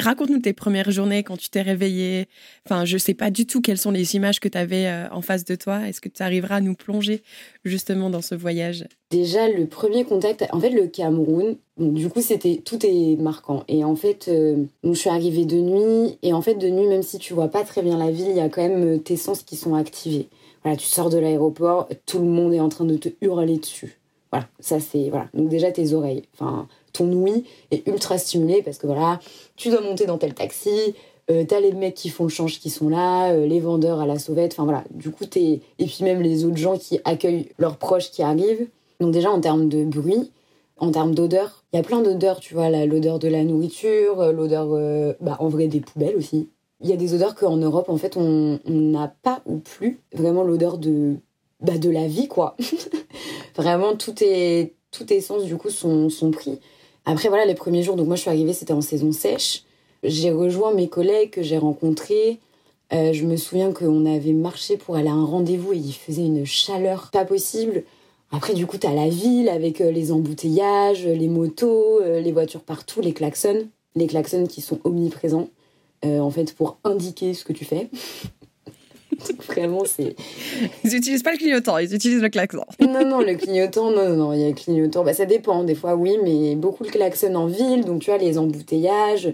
[0.00, 2.28] Raconte-nous tes premières journées quand tu t'es réveillé.
[2.64, 5.22] Enfin, je sais pas du tout quelles sont les images que tu avais euh, en
[5.22, 5.88] face de toi.
[5.88, 7.22] Est-ce que tu arriveras à nous plonger
[7.64, 8.84] justement dans ce voyage?
[9.10, 13.64] Déjà, le premier contact, en fait, le Cameroun, du coup, c'était tout est marquant.
[13.66, 16.18] Et en fait, euh, je suis arrivée de nuit.
[16.22, 18.36] Et en fait, de nuit, même si tu vois pas très bien la ville, il
[18.36, 20.28] y a quand même euh, tes sens qui sont activés.
[20.62, 23.98] Voilà, tu sors de l'aéroport, tout le monde est en train de te hurler dessus.
[24.30, 25.28] Voilà, ça c'est voilà.
[25.34, 26.22] Donc déjà tes oreilles.
[26.34, 29.20] Enfin, ton ouïe est ultra stimulé parce que voilà,
[29.56, 30.94] tu dois monter dans tel taxi,
[31.30, 34.06] euh, t'as les mecs qui font le change qui sont là, euh, les vendeurs à
[34.06, 35.60] la sauvette, enfin voilà, du coup t'es...
[35.78, 38.66] Et puis même les autres gens qui accueillent leurs proches qui arrivent.
[39.00, 40.30] Donc déjà en termes de bruit,
[40.78, 44.32] en termes d'odeur, il y a plein d'odeurs, tu vois, l'odeur de la nourriture, euh,
[44.32, 44.68] l'odeur,
[45.20, 46.48] bah, en vrai, des poubelles aussi.
[46.80, 50.44] Il y a des odeurs qu'en Europe, en fait, on n'a pas ou plus vraiment
[50.44, 51.16] l'odeur de,
[51.60, 52.56] bah, de la vie, quoi.
[53.56, 56.60] vraiment, tout est, tout essence, du coup, sont, sont pris.
[57.10, 59.62] Après, voilà, les premiers jours, donc moi je suis arrivée, c'était en saison sèche.
[60.02, 62.38] J'ai rejoint mes collègues que j'ai rencontrés.
[62.92, 66.26] Euh, je me souviens qu'on avait marché pour aller à un rendez-vous et il faisait
[66.26, 67.84] une chaleur pas possible.
[68.30, 72.60] Après, du coup, t'as la ville avec euh, les embouteillages, les motos, euh, les voitures
[72.60, 73.68] partout, les klaxons.
[73.96, 75.48] Les klaxons qui sont omniprésents,
[76.04, 77.88] en fait, pour indiquer ce que tu fais.
[79.46, 80.14] Vraiment, c'est.
[80.84, 82.64] Ils n'utilisent pas le clignotant, ils utilisent le klaxon.
[82.80, 85.04] non, non, le clignotant, non, non, il y a le clignotant.
[85.04, 88.18] Bah, ça dépend, des fois, oui, mais beaucoup le klaxon en ville, donc tu vois,
[88.18, 89.32] les embouteillages.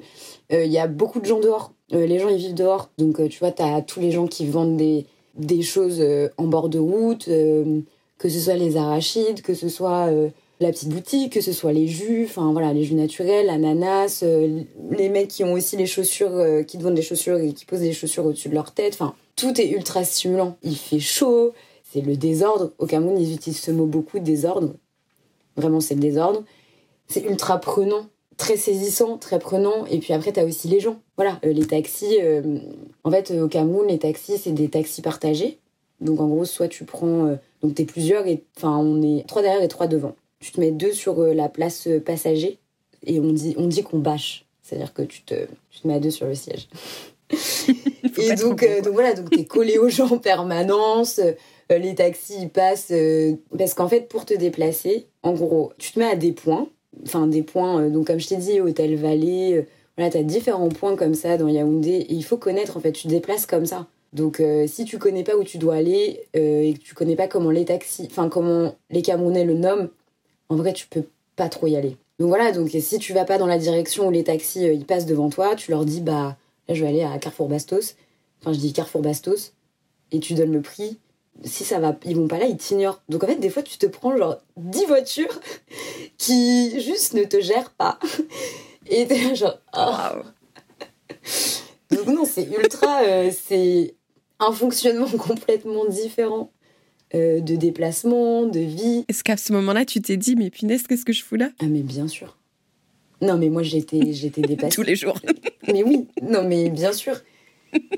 [0.53, 1.73] Euh, il y a beaucoup de gens dehors.
[1.93, 2.91] Euh, les gens, ils vivent dehors.
[2.99, 6.03] Donc, euh, tu vois, tu as tous les gens qui vendent des, des choses
[6.39, 10.09] en bord de route, que ce soit les arachides, que ce soit
[10.61, 14.25] la petite boutique, que ce soit les jus, enfin voilà, les jus naturels, ananas,
[14.91, 17.81] les mecs qui ont aussi les chaussures, qui te vendent des chaussures et qui posent
[17.81, 20.57] des chaussures au-dessus de leur tête, enfin tout est ultra stimulant.
[20.63, 22.73] Il fait chaud, c'est le désordre.
[22.79, 24.75] Au Cameroun, ils utilisent ce mot beaucoup, désordre.
[25.57, 26.45] Vraiment, c'est le désordre.
[27.09, 29.87] C'est ultra prenant, très saisissant, très prenant.
[29.87, 31.01] Et puis après, tu as aussi les gens.
[31.17, 32.19] Voilà, euh, les taxis.
[32.21, 32.59] Euh,
[33.03, 35.59] en fait, au Cameroun, les taxis, c'est des taxis partagés.
[36.01, 37.27] Donc en gros, soit tu prends.
[37.27, 40.15] Euh, donc t'es plusieurs, et enfin, on est trois derrière et trois devant.
[40.45, 42.59] Tu te mets deux sur la place passager
[43.07, 44.45] et on dit, on dit qu'on bâche.
[44.63, 46.69] C'est-à-dire que tu te, tu te mets à deux sur le siège.
[48.19, 51.19] et donc, euh, donc voilà, donc t'es collé aux gens en permanence.
[51.71, 52.93] les taxis ils passent
[53.57, 56.69] parce qu'en fait pour te déplacer, en gros, tu te mets à des points,
[57.05, 57.89] enfin des points.
[57.89, 59.65] donc comme je t'ai dit, hôtel Vallée,
[59.97, 62.93] voilà, t'as différents points comme ça dans Yaoundé et il faut connaître en fait.
[62.93, 63.87] Tu te déplaces comme ça.
[64.13, 67.51] Donc si tu connais pas où tu dois aller et que tu connais pas comment
[67.51, 69.89] les taxis, enfin comment les Camerounais le nomment,
[70.49, 71.05] en vrai tu peux
[71.37, 71.97] pas trop y aller.
[72.19, 75.07] Donc voilà, donc si tu vas pas dans la direction où les taxis ils passent
[75.07, 76.37] devant toi, tu leur dis bah
[76.69, 77.97] là je vais aller à Carrefour Bastos.
[78.41, 79.53] Enfin je dis Carrefour Bastos
[80.13, 80.99] et tu donnes le prix.
[81.43, 83.03] Si ça va, ils vont pas là, ils t'ignorent.
[83.09, 85.41] Donc en fait, des fois, tu te prends genre 10 voitures
[86.19, 87.99] qui juste ne te gèrent pas.
[88.87, 90.21] Et t'es là genre, oh.
[91.91, 93.95] Donc non, c'est ultra, euh, c'est
[94.39, 96.51] un fonctionnement complètement différent
[97.15, 99.05] euh, de déplacement, de vie.
[99.09, 101.51] Est-ce qu'à ce moment-là, tu t'es dit, mais punaise, qu'est-ce que je fous là?
[101.61, 102.37] Ah mais bien sûr.
[103.21, 104.75] Non mais moi j'étais j'étais dépassée.
[104.75, 105.19] Tous les jours.
[105.73, 107.17] mais oui, non mais bien sûr.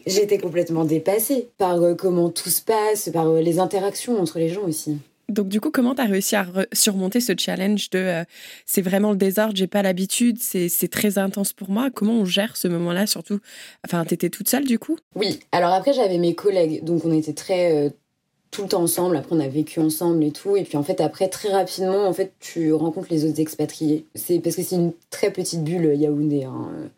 [0.06, 4.48] J'étais complètement dépassée par euh, comment tout se passe, par euh, les interactions entre les
[4.48, 4.98] gens aussi.
[5.28, 8.24] Donc du coup, comment tu as réussi à surmonter ce challenge de euh,
[8.64, 11.90] c'est vraiment le désordre, j'ai pas l'habitude, c'est très intense pour moi.
[11.92, 13.40] Comment on gère ce moment-là surtout?
[13.84, 14.96] Enfin, tu étais toute seule du coup?
[15.16, 15.40] Oui.
[15.50, 17.92] Alors après, j'avais mes collègues, donc on était très
[18.50, 19.16] tout le temps ensemble.
[19.16, 20.56] Après, on a vécu ensemble et tout.
[20.56, 24.06] Et puis en fait, après, très rapidement, en fait, tu rencontres les autres expatriés.
[24.14, 26.44] C'est parce que c'est une très petite bulle Yaoundé.
[26.44, 26.90] Hein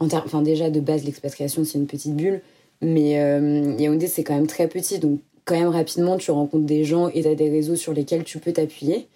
[0.00, 2.42] enfin déjà de base l'expatriation c'est une petite bulle,
[2.80, 6.84] mais euh, Yaoundé c'est quand même très petit, donc quand même rapidement tu rencontres des
[6.84, 9.08] gens et tu as des réseaux sur lesquels tu peux t'appuyer.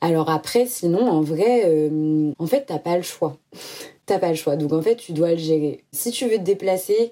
[0.00, 3.36] Alors après, sinon, en vrai, euh, en fait, t'as pas le choix.
[4.06, 4.54] t'as pas le choix.
[4.54, 5.82] Donc en fait, tu dois le gérer.
[5.90, 7.10] Si tu veux te déplacer,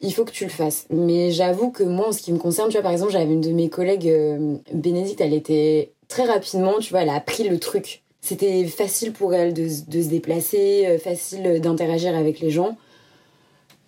[0.00, 0.86] il faut que tu le fasses.
[0.90, 3.40] Mais j'avoue que moi, en ce qui me concerne, tu vois, par exemple, j'avais une
[3.40, 7.58] de mes collègues, euh, Bénédicte, elle était très rapidement, tu vois, elle a appris le
[7.58, 8.02] truc.
[8.20, 12.76] C'était facile pour elle de, de, se déplacer, euh, facile d'interagir avec les gens.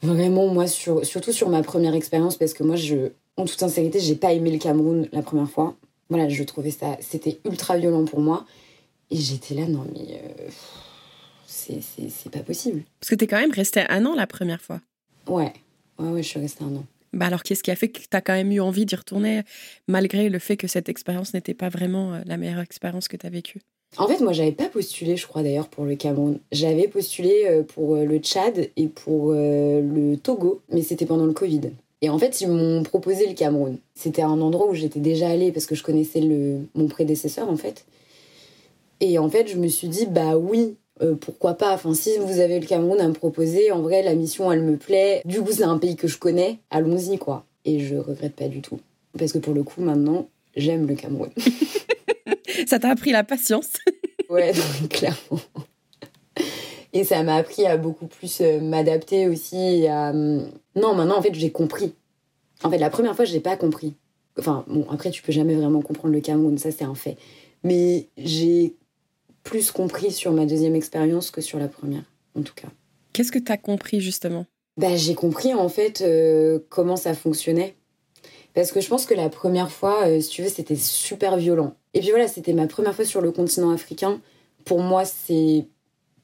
[0.03, 4.01] Vraiment, moi, sur, surtout sur ma première expérience, parce que moi, je, en toute sincérité,
[4.01, 5.77] j'ai pas aimé le Cameroun la première fois.
[6.09, 8.45] Voilà, je trouvais ça, c'était ultra violent pour moi.
[9.11, 10.49] Et j'étais là, non, mais euh,
[11.47, 12.83] c'est pas possible.
[13.01, 14.81] Parce que t'es quand même resté un an la première fois.
[15.29, 15.53] Ouais,
[15.99, 16.85] ouais, ouais, je suis restée un an.
[17.13, 19.43] Bah alors, qu'est-ce qui a fait que tu as quand même eu envie d'y retourner,
[19.87, 23.27] malgré le fait que cette expérience n'était pas vraiment euh, la meilleure expérience que tu
[23.27, 23.61] as vécue?
[23.99, 26.39] En fait, moi, j'avais pas postulé, je crois d'ailleurs, pour le Cameroun.
[26.51, 31.35] J'avais postulé euh, pour euh, le Tchad et pour le Togo, mais c'était pendant le
[31.35, 31.73] Covid.
[32.01, 33.77] Et en fait, ils m'ont proposé le Cameroun.
[33.95, 37.57] C'était un endroit où j'étais déjà allée parce que je connaissais le, mon prédécesseur, en
[37.57, 37.85] fait.
[39.01, 40.77] Et en fait, je me suis dit, bah oui,
[41.21, 41.75] pourquoi pas?
[41.75, 44.77] Enfin, si vous avez le Cameroun à me proposer, en vrai, la mission, elle me
[44.77, 45.23] plaît.
[45.25, 46.59] Du coup, c'est un pays que je connais.
[46.71, 47.45] Allons-y, quoi.
[47.65, 48.81] Et je regrette pas du tout.
[49.19, 51.31] Parce que pour le coup, maintenant, j'aime le Cameroun.
[52.67, 53.71] ça t'a appris la patience?
[54.31, 54.53] ouais,
[54.91, 55.41] clairement.
[56.93, 59.87] Et ça m'a appris à beaucoup plus euh, m'adapter aussi.
[59.87, 60.11] À...
[60.11, 61.95] Hum, non, maintenant, en fait, j'ai compris.
[62.63, 63.95] En fait, la première fois, je n'ai pas compris.
[64.39, 67.17] Enfin, bon, après, tu peux jamais vraiment comprendre le Cameroun, ça, c'est un fait.
[67.65, 68.75] Mais j'ai
[69.43, 72.69] plus compris sur ma deuxième expérience que sur la première, en tout cas.
[73.13, 74.47] Qu'est-ce que tu as compris, justement?
[74.77, 77.75] Bah, J'ai compris, en fait, euh, comment ça fonctionnait.
[78.55, 81.75] Parce que je pense que la première fois, euh, si tu veux, c'était super violent.
[81.95, 84.21] Et puis voilà, c'était ma première fois sur le continent africain.
[84.65, 85.67] Pour moi, c'est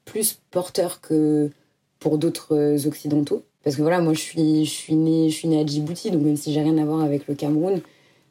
[0.04, 1.50] plus porteur que
[1.98, 3.44] pour d'autres euh, occidentaux.
[3.64, 6.22] Parce que voilà, moi, je suis, je suis née, je suis née à Djibouti, donc
[6.22, 7.80] même si j'ai rien à voir avec le Cameroun,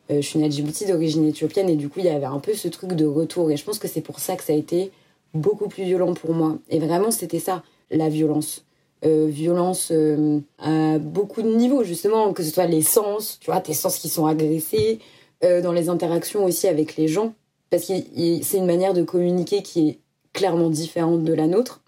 [0.09, 2.67] je suis à Djibouti d'origine éthiopienne, et du coup, il y avait un peu ce
[2.67, 3.51] truc de retour.
[3.51, 4.91] Et je pense que c'est pour ça que ça a été
[5.33, 6.57] beaucoup plus violent pour moi.
[6.69, 8.65] Et vraiment, c'était ça, la violence.
[9.05, 13.61] Euh, violence euh, à beaucoup de niveaux, justement, que ce soit les sens, tu vois,
[13.61, 14.99] tes sens qui sont agressés,
[15.43, 17.35] euh, dans les interactions aussi avec les gens,
[17.69, 17.93] parce que
[18.41, 19.99] c'est une manière de communiquer qui est
[20.33, 21.81] clairement différente de la nôtre,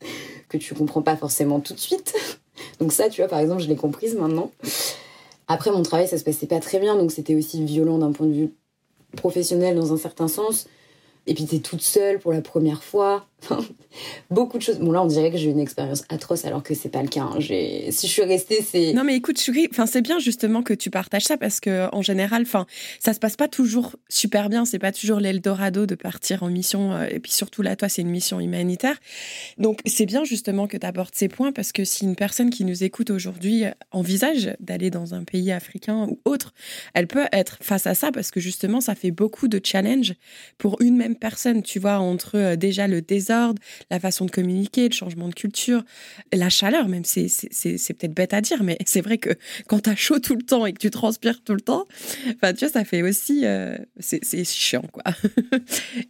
[0.48, 2.14] que tu comprends pas forcément tout de suite.
[2.80, 4.50] Donc ça, tu vois, par exemple, je l'ai comprise maintenant.
[5.48, 8.26] Après, mon travail, ça se passait pas très bien, donc c'était aussi violent d'un point
[8.26, 8.50] de vue
[9.16, 10.66] professionnel dans un certain sens.
[11.26, 13.26] Et puis t'es toute seule pour la première fois.
[14.30, 14.78] Beaucoup de choses.
[14.78, 17.22] Bon là, on dirait que j'ai une expérience atroce alors que c'est pas le cas.
[17.22, 17.38] Hein.
[17.40, 18.92] Si je suis restée, c'est.
[18.92, 22.02] Non mais écoute, Churi, enfin c'est bien justement que tu partages ça parce que en
[22.02, 22.66] général, enfin
[22.98, 24.64] ça se passe pas toujours super bien.
[24.64, 26.92] C'est pas toujours l'Eldorado de partir en mission.
[26.92, 28.96] Euh, et puis surtout là, toi, c'est une mission humanitaire.
[29.58, 32.64] Donc c'est bien justement que tu abordes ces points parce que si une personne qui
[32.64, 36.52] nous écoute aujourd'hui envisage d'aller dans un pays africain ou autre,
[36.94, 40.14] elle peut être face à ça parce que justement ça fait beaucoup de challenges
[40.58, 43.26] pour une même personne, tu vois, entre euh, déjà le désordre
[43.90, 45.84] la façon de communiquer, le changement de culture,
[46.32, 47.28] la chaleur, même c'est
[47.94, 49.30] peut-être bête à dire, mais c'est vrai que
[49.66, 51.84] quand tu as chaud tout le temps et que tu transpires tout le temps,
[52.34, 55.04] enfin tu vois, ça fait aussi, euh, c'est chiant quoi.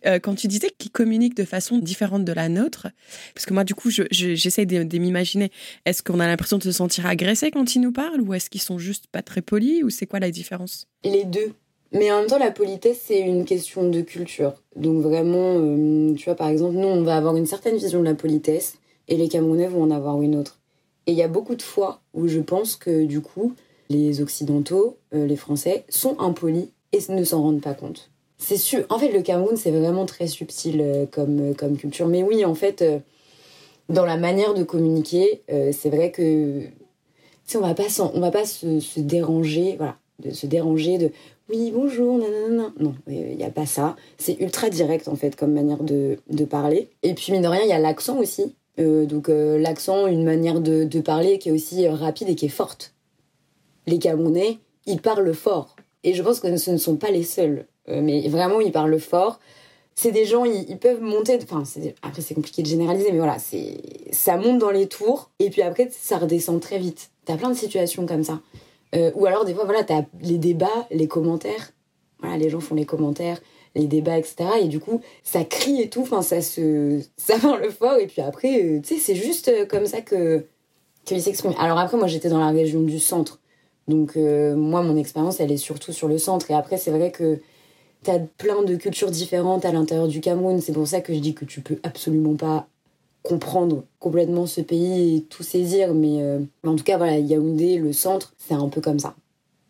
[0.05, 2.89] Euh, quand tu disais qu'ils communiquent de façon différente de la nôtre,
[3.35, 5.51] parce que moi du coup j'essaie de, m'imaginer,
[5.85, 8.61] est-ce qu'on a l'impression de se sentir agressé quand ils nous parlent ou est-ce qu'ils
[8.61, 10.87] sont juste pas très polis ou c'est quoi la différence?
[11.05, 11.53] Les deux.
[11.93, 14.55] Mais en même temps, la politesse, c'est une question de culture.
[14.75, 18.05] Donc vraiment, euh, tu vois, par exemple, nous, on va avoir une certaine vision de
[18.05, 20.59] la politesse et les Camerounais vont en avoir une autre.
[21.07, 23.55] Et il y a beaucoup de fois où je pense que du coup,
[23.89, 28.11] les Occidentaux, euh, les Français, sont impolis et ne s'en rendent pas compte.
[28.39, 28.85] C'est sûr.
[28.91, 32.09] En fait, le Cameroun, c'est vraiment très subtil euh, comme, comme culture.
[32.09, 32.85] Mais oui, en fait,
[33.89, 36.65] dans la manière de communiquer, c'est vrai que
[37.55, 41.11] on va pas on va pas se, se déranger, voilà, de se déranger de
[41.49, 42.73] oui, bonjour, nanana.
[42.81, 43.95] Non, il n'y a pas ça.
[44.19, 46.19] C'est ultra direct, en fait, comme manière de,
[46.51, 46.89] parler.
[47.05, 48.57] Et puis, mine de rien, il y a l'accent aussi.
[48.81, 52.47] Euh, donc, euh, l'accent, une manière de, parler qui est aussi euh, rapide et qui
[52.47, 52.95] est forte.
[53.87, 55.77] Les Camerounais, ils parlent fort.
[56.03, 57.67] Et je pense que ce ne sont pas les seuls.
[57.89, 59.39] mais vraiment, ils parlent fort.
[59.95, 61.39] C'est des gens, ils, peuvent monter.
[61.43, 61.63] Enfin,
[62.03, 63.37] après, c'est compliqué de généraliser, mais voilà,
[64.11, 65.31] ça monte dans les tours.
[65.39, 67.11] Et puis après, ça redescend très vite.
[67.25, 68.41] T'as plein de situations comme ça.
[68.95, 71.73] Euh, ou alors, des fois, voilà, t'as les débats, les commentaires.
[72.21, 73.41] Voilà, les gens font les commentaires,
[73.75, 74.37] les débats, etc.
[74.63, 76.03] Et du coup, ça crie et tout.
[76.03, 77.01] Enfin, ça se.
[77.17, 77.99] Ça le fort.
[77.99, 80.47] Et puis après, euh, tu sais, c'est juste euh, comme ça que
[81.05, 81.55] qu'ils s'expriment.
[81.59, 83.41] Alors après, moi, j'étais dans la région du centre.
[83.89, 86.51] Donc, moi, mon expérience, elle est surtout sur le centre.
[86.51, 87.39] Et après, c'est vrai que
[88.03, 90.61] t'as plein de cultures différentes à l'intérieur du Cameroun.
[90.61, 92.67] C'est pour ça que je dis que tu peux absolument pas
[93.27, 95.93] comprendre complètement ce pays et tout saisir.
[95.95, 99.15] Mais euh, en tout cas, voilà, Yaoundé, le centre, c'est un peu comme ça.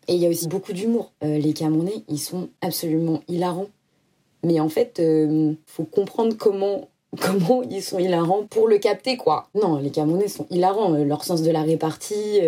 [0.08, 1.12] Et il y a aussi beaucoup d'humour.
[1.24, 3.68] Euh, les Camerounais, ils sont absolument hilarants.
[4.44, 6.88] Mais en fait, euh, faut comprendre comment
[7.20, 9.48] comment ils sont hilarants pour le capter, quoi.
[9.54, 10.90] Non, les Camerounais sont hilarants.
[10.90, 12.40] Leur sens de la répartie,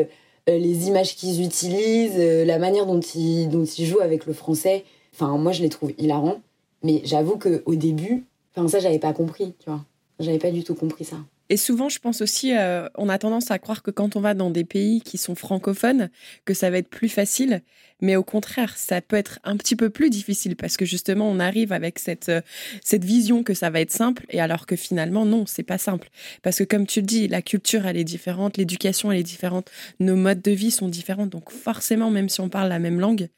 [0.46, 4.84] les images qu'ils utilisent, la manière dont ils, dont ils jouent avec le français.
[5.14, 6.40] Enfin, moi, je les trouve hilarants.
[6.82, 9.80] Mais j'avoue qu'au début, enfin, ça, j'avais pas compris, tu vois.
[10.18, 11.16] J'avais pas du tout compris ça.
[11.50, 14.34] Et souvent, je pense aussi, euh, on a tendance à croire que quand on va
[14.34, 16.10] dans des pays qui sont francophones,
[16.44, 17.62] que ça va être plus facile.
[18.00, 21.40] Mais au contraire, ça peut être un petit peu plus difficile parce que justement, on
[21.40, 22.42] arrive avec cette, euh,
[22.84, 26.10] cette vision que ça va être simple et alors que finalement, non, c'est pas simple.
[26.42, 29.70] Parce que comme tu le dis, la culture, elle est différente, l'éducation, elle est différente,
[30.00, 31.26] nos modes de vie sont différents.
[31.26, 33.28] Donc forcément, même si on parle la même langue,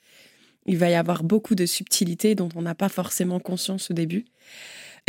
[0.67, 4.25] il va y avoir beaucoup de subtilités dont on n'a pas forcément conscience au début.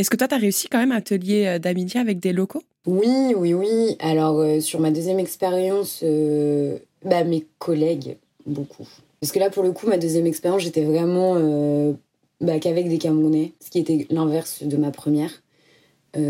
[0.01, 2.33] Est-ce que toi, tu as réussi quand même à te lier euh, d'amitié avec des
[2.33, 2.63] locaux?
[2.87, 3.95] Oui, oui, oui.
[3.99, 8.87] Alors, euh, sur ma deuxième expérience, euh, bah, mes collègues, beaucoup.
[9.19, 11.35] Parce que là, pour le coup, ma deuxième expérience, j'étais vraiment
[12.41, 15.43] bah, qu'avec des Camerounais, ce qui était l'inverse de ma première.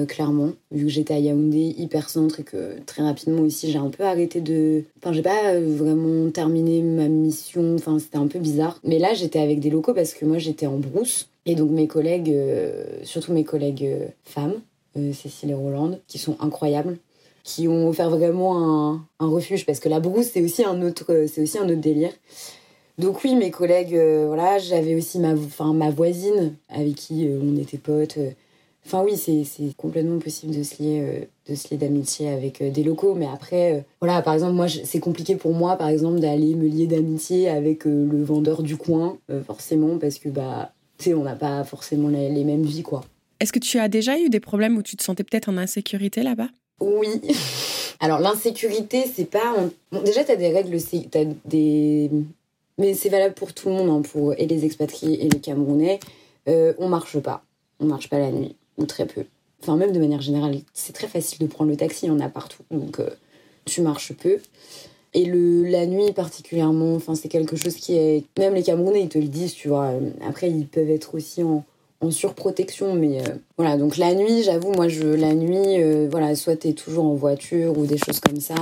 [0.09, 3.89] clairement, vu que j'étais à Yaoundé, hyper centre et que très rapidement aussi j'ai un
[3.89, 4.83] peu arrêté de.
[4.97, 8.81] Enfin, j'ai pas vraiment terminé ma mission, enfin, c'était un peu bizarre.
[8.83, 11.87] Mais là, j'étais avec des locaux parce que moi j'étais en brousse et donc mes
[11.87, 14.61] collègues, euh, surtout mes collègues euh, femmes,
[14.97, 16.97] euh, Cécile et Rolande, qui sont incroyables,
[17.43, 21.25] qui ont offert vraiment un, un refuge parce que la brousse c'est aussi un autre,
[21.41, 22.11] aussi un autre délire.
[22.97, 27.79] Donc oui, mes collègues, voilà, j'avais aussi ma, enfin, ma voisine avec qui on était
[27.79, 28.19] potes.
[28.85, 33.15] Enfin oui, c'est complètement possible de se lier, de se lier d'amitié avec des locaux.
[33.15, 36.85] Mais après, voilà, par exemple, moi, c'est compliqué pour moi, par exemple, d'aller me lier
[36.85, 40.71] d'amitié avec le vendeur du coin, forcément, parce que bah
[41.09, 43.03] on n'a pas forcément les, mêmes vies, quoi.
[43.39, 46.23] Est-ce que tu as déjà eu des problèmes où tu te sentais peut-être en insécurité
[46.23, 46.49] là-bas?
[46.79, 47.21] Oui.
[47.99, 49.55] Alors, l'insécurité, c'est pas.
[50.05, 52.09] déjà, tu as des règles, as des.
[52.77, 55.99] Mais c'est valable pour tout le monde, hein, pour et les expatriés et les Camerounais.
[56.47, 57.43] Euh, on marche pas.
[57.79, 59.25] On marche pas la nuit, ou très peu.
[59.61, 62.19] Enfin, même de manière générale, c'est très facile de prendre le taxi, il y en
[62.19, 62.63] a partout.
[62.71, 63.09] Donc, euh,
[63.65, 64.37] tu marches peu.
[65.13, 68.23] Et le, la nuit particulièrement, enfin, c'est quelque chose qui est...
[68.39, 69.91] Même les Camerounais, ils te le disent, tu vois.
[70.27, 71.63] Après, ils peuvent être aussi en,
[72.09, 73.77] surprotection, mais euh, voilà.
[73.77, 77.77] Donc la nuit, j'avoue, moi, je, la nuit, euh, voilà, soit t'es toujours en voiture
[77.77, 78.55] ou des choses comme ça.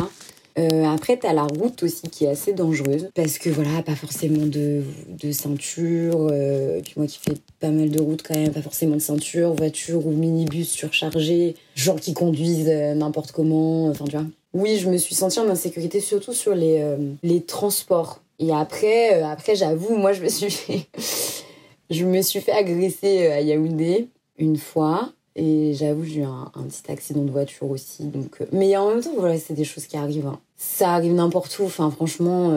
[0.58, 4.46] Euh, après, t'as la route aussi qui est assez dangereuse parce que voilà, pas forcément
[4.46, 6.34] de, de ceinture.
[6.34, 9.54] et puis moi qui fais pas mal de routes quand même, pas forcément de ceinture,
[9.54, 14.26] voiture ou minibus surchargé, gens qui conduisent n'importe comment, enfin tu vois.
[14.54, 18.22] Oui, je me suis sentie en insécurité, surtout sur les, euh, les transports.
[18.40, 20.88] Et après, euh, après j'avoue, moi, je me suis fait,
[21.90, 24.08] je me suis fait agresser euh, à Yaoundé
[24.38, 25.12] une fois.
[25.36, 28.04] Et j'avoue, j'ai eu un, petit accident de voiture aussi.
[28.04, 30.26] Donc, mais en même temps, voilà, c'est des choses qui arrivent.
[30.26, 30.40] Hein.
[30.58, 31.66] Ça arrive n'importe où.
[31.66, 32.54] Enfin, franchement,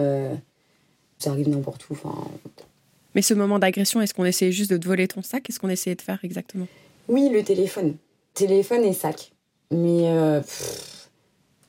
[1.19, 1.93] ça arrive n'importe où.
[1.93, 2.13] Enfin.
[3.15, 5.45] Mais ce moment d'agression, est-ce qu'on essayait juste de te voler ton sac?
[5.45, 6.67] Qu'est-ce qu'on essayait de faire exactement?
[7.09, 7.95] Oui, le téléphone.
[8.35, 9.31] téléphone et sac.
[9.71, 10.09] Mais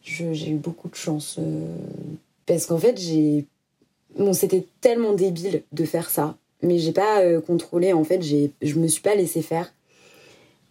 [0.04, 1.40] j'ai eu beaucoup de chance.
[2.46, 3.46] parce qu'en fait, j'ai.
[4.18, 6.38] Bon, c'était tellement débile de faire ça.
[6.62, 7.94] Mais j'ai pas contrôlé.
[7.94, 9.74] En fait, je me suis pas laissé faire.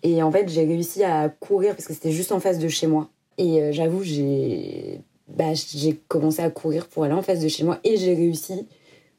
[0.03, 2.87] Et en fait, j'ai réussi à courir parce que c'était juste en face de chez
[2.87, 3.09] moi.
[3.39, 5.01] Et j'avoue, j'ai
[5.37, 8.67] bah, j'ai commencé à courir pour aller en face de chez moi et j'ai réussi,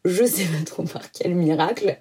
[0.06, 1.97] je sais pas trop par quel miracle,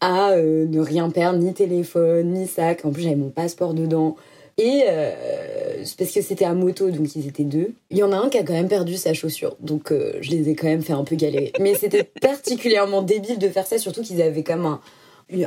[0.00, 2.84] à euh, ne rien perdre, ni téléphone, ni sac.
[2.84, 4.16] En plus, j'avais mon passeport dedans.
[4.60, 7.72] Et euh, parce que c'était à moto, donc ils étaient deux.
[7.88, 10.30] Il y en a un qui a quand même perdu sa chaussure, donc euh, je
[10.30, 11.52] les ai quand même fait un peu galérer.
[11.60, 14.80] Mais c'était particulièrement débile de faire ça, surtout qu'ils avaient comme un,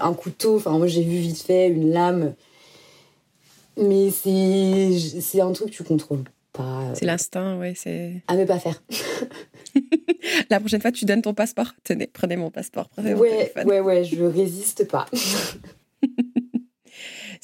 [0.01, 0.55] un couteau.
[0.55, 2.33] Enfin, moi j'ai vu vite fait une lame.
[3.77, 6.23] Mais c'est un truc que tu contrôles
[6.59, 7.73] euh, c'est l'instinct, oui.
[7.75, 8.21] C'est...
[8.27, 8.81] À ne pas faire.
[10.49, 11.73] La prochaine fois, tu donnes ton passeport.
[11.83, 12.89] Tenez, prenez mon passeport.
[12.89, 13.67] Prenez ouais, téléphone.
[13.67, 15.07] ouais, ouais, je résiste pas.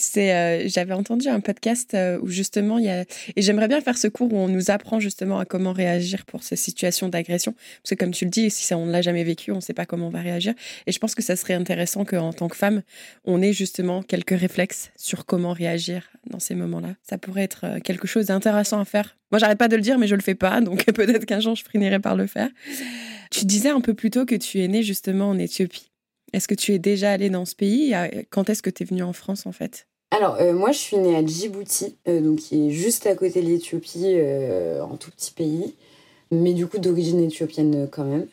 [0.01, 3.01] C'est, euh, j'avais entendu un podcast euh, où justement il y a,
[3.35, 6.41] et j'aimerais bien faire ce cours où on nous apprend justement à comment réagir pour
[6.41, 9.51] ces situations d'agression, parce que comme tu le dis, si on ne l'a jamais vécu,
[9.51, 10.53] on ne sait pas comment on va réagir.
[10.87, 12.81] Et je pense que ça serait intéressant qu'en tant que femme,
[13.25, 16.95] on ait justement quelques réflexes sur comment réagir dans ces moments-là.
[17.03, 19.17] Ça pourrait être euh, quelque chose d'intéressant à faire.
[19.33, 21.55] Moi, j'arrête pas de le dire, mais je le fais pas, donc peut-être qu'un jour
[21.55, 22.47] je finirai par le faire.
[23.31, 25.91] Tu disais un peu plus tôt que tu es née justement en Éthiopie.
[26.31, 27.93] Est-ce que tu es déjà allée dans ce pays?
[28.29, 29.88] Quand est-ce que tu es venue en France en fait?
[30.11, 33.41] Alors, euh, moi, je suis née à Djibouti, euh, donc qui est juste à côté
[33.41, 35.75] de l'Éthiopie, euh, en tout petit pays,
[36.31, 38.25] mais du coup d'origine éthiopienne quand même.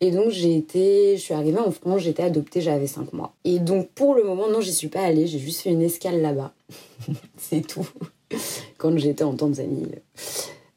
[0.00, 3.34] Et donc, j'ai été, je suis arrivée en France, j'étais adoptée, j'avais 5 mois.
[3.44, 6.22] Et donc, pour le moment, non, j'y suis pas allée, j'ai juste fait une escale
[6.22, 6.54] là-bas.
[7.36, 7.88] c'est tout.
[8.76, 9.88] Quand j'étais en Tanzanie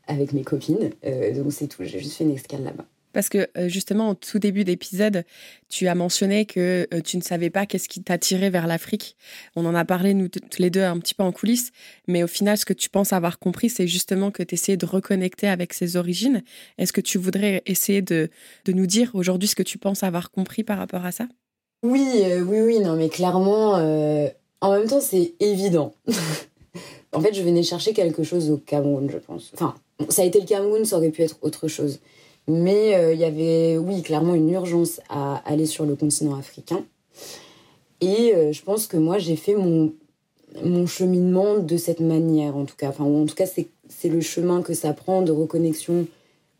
[0.07, 0.89] avec mes copines.
[1.35, 2.85] donc, c'est tout, j'ai juste fait une escale là-bas.
[3.13, 5.23] Parce que euh, justement, au tout début d'épisode,
[5.69, 9.15] tu as mentionné que euh, tu ne savais pas qu'est-ce qui t'attirait vers l'Afrique.
[9.55, 11.71] On en a parlé, nous, tous les deux, un petit peu en coulisses.
[12.07, 14.85] Mais au final, ce que tu penses avoir compris, c'est justement que tu essayais de
[14.85, 16.43] reconnecter avec ses origines.
[16.77, 18.29] Est-ce que tu voudrais essayer de,
[18.65, 21.27] de nous dire aujourd'hui ce que tu penses avoir compris par rapport à ça?
[21.83, 22.79] Oui, euh, oui, oui.
[22.79, 23.73] Non, mais clairement,
[24.61, 25.93] en même temps, c'est évident.
[27.13, 29.51] en fait, je venais chercher quelque chose au Cameroun, je pense.
[29.53, 29.75] Enfin,
[30.09, 31.99] ça a été le Cameroun, ça aurait pu être autre chose.
[32.47, 36.83] Mais euh, il y avait, oui, clairement une urgence à aller sur le continent africain.
[38.01, 39.93] Et euh, je pense que moi, j'ai fait mon,
[40.63, 42.89] mon cheminement de cette manière, en tout cas.
[42.89, 46.07] Enfin, en tout cas, c'est le chemin que ça prend de reconnexion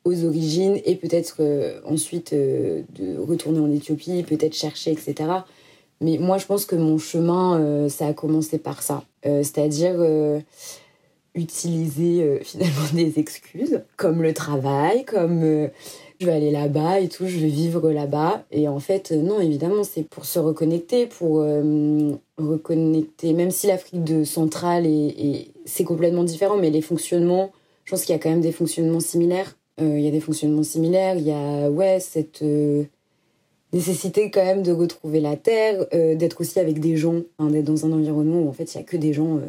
[0.04, 5.16] aux origines et peut-être euh, ensuite de retourner en Éthiopie, peut-être chercher, etc.
[6.00, 9.04] Mais moi, je pense que mon chemin, ça a commencé par ça.
[9.24, 9.98] C'est-à-dire
[11.36, 15.68] utiliser euh, finalement des excuses, comme le travail, comme euh,
[16.20, 18.44] je vais aller là-bas et tout, je vais vivre là-bas.
[18.52, 21.44] Et en fait, euh, non, évidemment, c'est pour se reconnecter, pour
[22.38, 27.52] reconnecter, même si l'Afrique de centrale est, c'est complètement différent, mais les fonctionnements,
[27.86, 29.56] je pense qu'il y a quand même des fonctionnements similaires.
[29.80, 32.44] Il y a des fonctionnements similaires, il y a ouais, cette
[33.74, 37.88] nécessité quand même de retrouver la terre, d'être aussi avec des gens, hein, d'être dans
[37.88, 39.40] un environnement où en fait il y a que des gens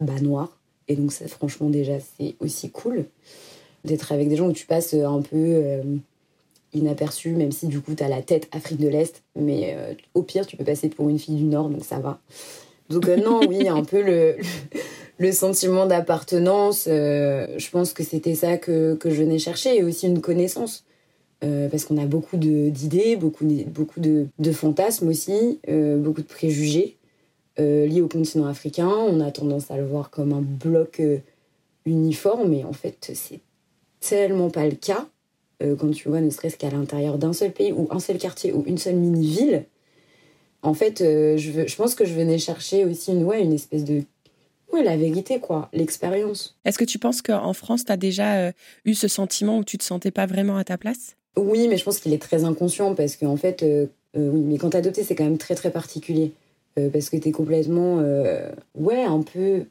[0.00, 0.55] bah, noirs
[0.88, 3.06] et donc, ça, franchement, déjà, c'est aussi cool
[3.84, 5.82] d'être avec des gens où tu passes euh, un peu euh,
[6.74, 9.22] inaperçu, même si du coup, tu as la tête Afrique de l'Est.
[9.36, 12.20] Mais euh, au pire, tu peux passer pour une fille du Nord, donc ça va.
[12.88, 14.36] Donc, non, oui, un peu le,
[15.18, 16.84] le sentiment d'appartenance.
[16.86, 20.84] je pense que c'était ça que, que, je venais chercher et aussi une connaissance.
[21.40, 26.95] parce qu'on a beaucoup d'idées, beaucoup, beaucoup de, de, fantasmes aussi, beaucoup de préjugés.
[27.58, 28.88] Euh, lié au continent africain.
[28.88, 31.18] On a tendance à le voir comme un bloc euh,
[31.86, 33.40] uniforme, mais en fait, c'est
[34.00, 35.06] tellement pas le cas.
[35.62, 38.52] Euh, quand tu vois, ne serait-ce qu'à l'intérieur d'un seul pays ou un seul quartier
[38.52, 39.64] ou une seule mini-ville,
[40.62, 44.02] en fait, je, je, pense que je venais chercher aussi une, ouais, une espèce de.
[44.72, 46.58] Ouais, la vérité, quoi, l'expérience.
[46.64, 48.52] Est-ce que tu penses qu'en France, tu as déjà
[48.84, 51.16] eu ce sentiment où tu te sentais pas vraiment à ta place?
[51.36, 53.64] Oui, mais je pense qu'il est très inconscient parce qu'en fait,
[54.16, 56.32] oui, mais quand adopté, c'est quand même très très particulier.
[56.78, 59.64] Euh, parce que tu es complètement, euh, ouais, un peu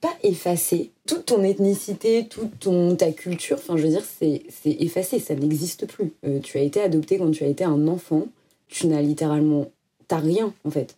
[0.00, 0.92] pas effacé.
[1.06, 5.86] Toute ton ethnicité, toute ton, ta culture, enfin, je veux dire, c'est effacé, ça n'existe
[5.86, 6.12] plus.
[6.24, 8.28] Euh, tu as été adopté quand tu as été un enfant,
[8.68, 9.66] tu n'as littéralement,
[10.06, 10.96] t'as rien, en fait.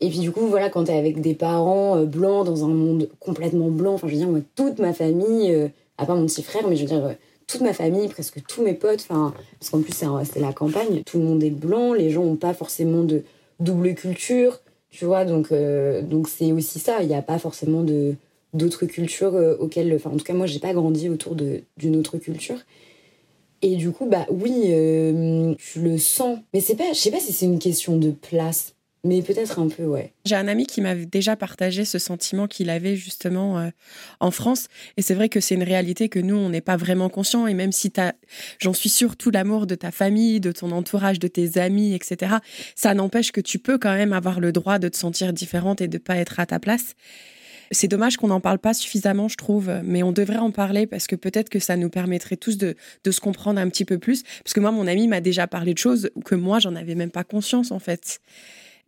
[0.00, 3.70] Et puis du coup, voilà, quand t'es avec des parents blancs dans un monde complètement
[3.70, 6.76] blanc, enfin, je veux dire, moi, toute ma famille, à part mon petit frère, mais
[6.76, 10.40] je veux dire, toute ma famille, presque tous mes potes, enfin, parce qu'en plus, c'est
[10.40, 13.22] la campagne, tout le monde est blanc, les gens n'ont pas forcément de
[13.60, 14.60] double culture,
[14.94, 17.02] tu vois, donc euh, donc c'est aussi ça.
[17.02, 17.84] Il n'y a pas forcément
[18.52, 22.16] d'autres cultures euh, auxquelles, enfin en tout cas moi j'ai pas grandi autour d'une autre
[22.18, 22.58] culture.
[23.60, 26.38] Et du coup bah oui, euh, tu le sens.
[26.52, 28.73] Mais c'est pas, je sais pas si c'est une question de place.
[29.04, 30.14] Mais peut-être un peu, ouais.
[30.24, 33.68] J'ai un ami qui m'avait déjà partagé ce sentiment qu'il avait justement euh,
[34.18, 34.68] en France.
[34.96, 37.46] Et c'est vrai que c'est une réalité que nous, on n'est pas vraiment conscient.
[37.46, 37.92] Et même si
[38.60, 42.36] j'en suis sûre, tout l'amour de ta famille, de ton entourage, de tes amis, etc.,
[42.74, 45.88] ça n'empêche que tu peux quand même avoir le droit de te sentir différente et
[45.88, 46.94] de pas être à ta place.
[47.72, 51.06] C'est dommage qu'on n'en parle pas suffisamment, je trouve, mais on devrait en parler parce
[51.06, 52.74] que peut-être que ça nous permettrait tous de,
[53.04, 54.22] de se comprendre un petit peu plus.
[54.42, 57.10] Parce que moi, mon ami m'a déjà parlé de choses que moi, j'en avais même
[57.10, 58.20] pas conscience, en fait.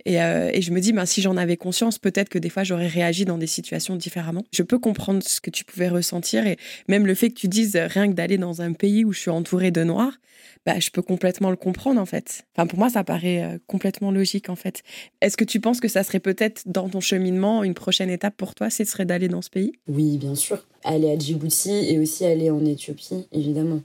[0.07, 2.87] Euh, et, je me dis, ben, si j'en avais conscience, peut-être que des fois, j'aurais
[2.87, 4.45] réagi dans des situations différemment.
[4.53, 6.57] Je peux comprendre ce que tu pouvais ressentir et
[6.89, 9.31] même le fait que tu dises rien que d'aller dans un pays où je suis
[9.31, 10.13] entourée de noirs,
[10.65, 12.45] bah, je peux complètement le comprendre en fait.
[12.55, 14.83] Enfin, pour moi, ça paraît euh, complètement logique en fait.
[15.21, 18.55] Est-ce que tu penses que ça serait peut-être dans ton cheminement une prochaine étape pour
[18.55, 19.73] toi, ce serait d'aller dans ce pays?
[19.89, 20.67] Oui, bien sûr.
[20.85, 23.81] Aller à Djibouti et aussi aller en Éthiopie, évidemment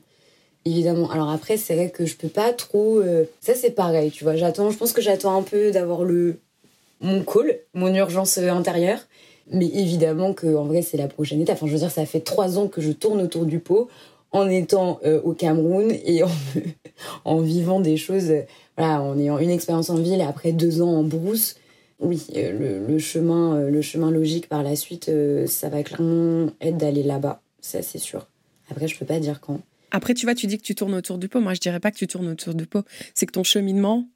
[0.65, 1.09] évidemment.
[1.11, 2.99] Alors après, c'est vrai que je peux pas trop.
[2.99, 4.35] Euh, ça, c'est pareil, tu vois.
[4.35, 6.37] J'attends, je pense que j'attends un peu d'avoir le
[7.01, 8.99] mon call, mon urgence intérieure.
[9.51, 11.57] Mais évidemment que en vrai, c'est la prochaine étape.
[11.57, 13.89] Enfin, je veux dire, ça fait trois ans que je tourne autour du pot
[14.31, 16.21] en étant euh, au Cameroun et
[17.25, 18.31] en, vivant des choses.
[18.77, 21.57] voilà, en ayant une expérience en ville et après deux ans en brousse.
[21.99, 25.11] Oui, euh, le, le, chemin, le chemin logique par la suite,
[25.47, 27.41] ça va clairement être d'aller là-bas.
[27.61, 28.27] Ça, c'est sûr.
[28.69, 29.59] Après, je peux pas dire quand.
[29.91, 31.39] Après, tu vois, tu dis que tu tournes autour du pot.
[31.39, 32.85] Moi, je dirais pas que tu tournes autour du pot.
[33.13, 34.09] C'est que ton cheminement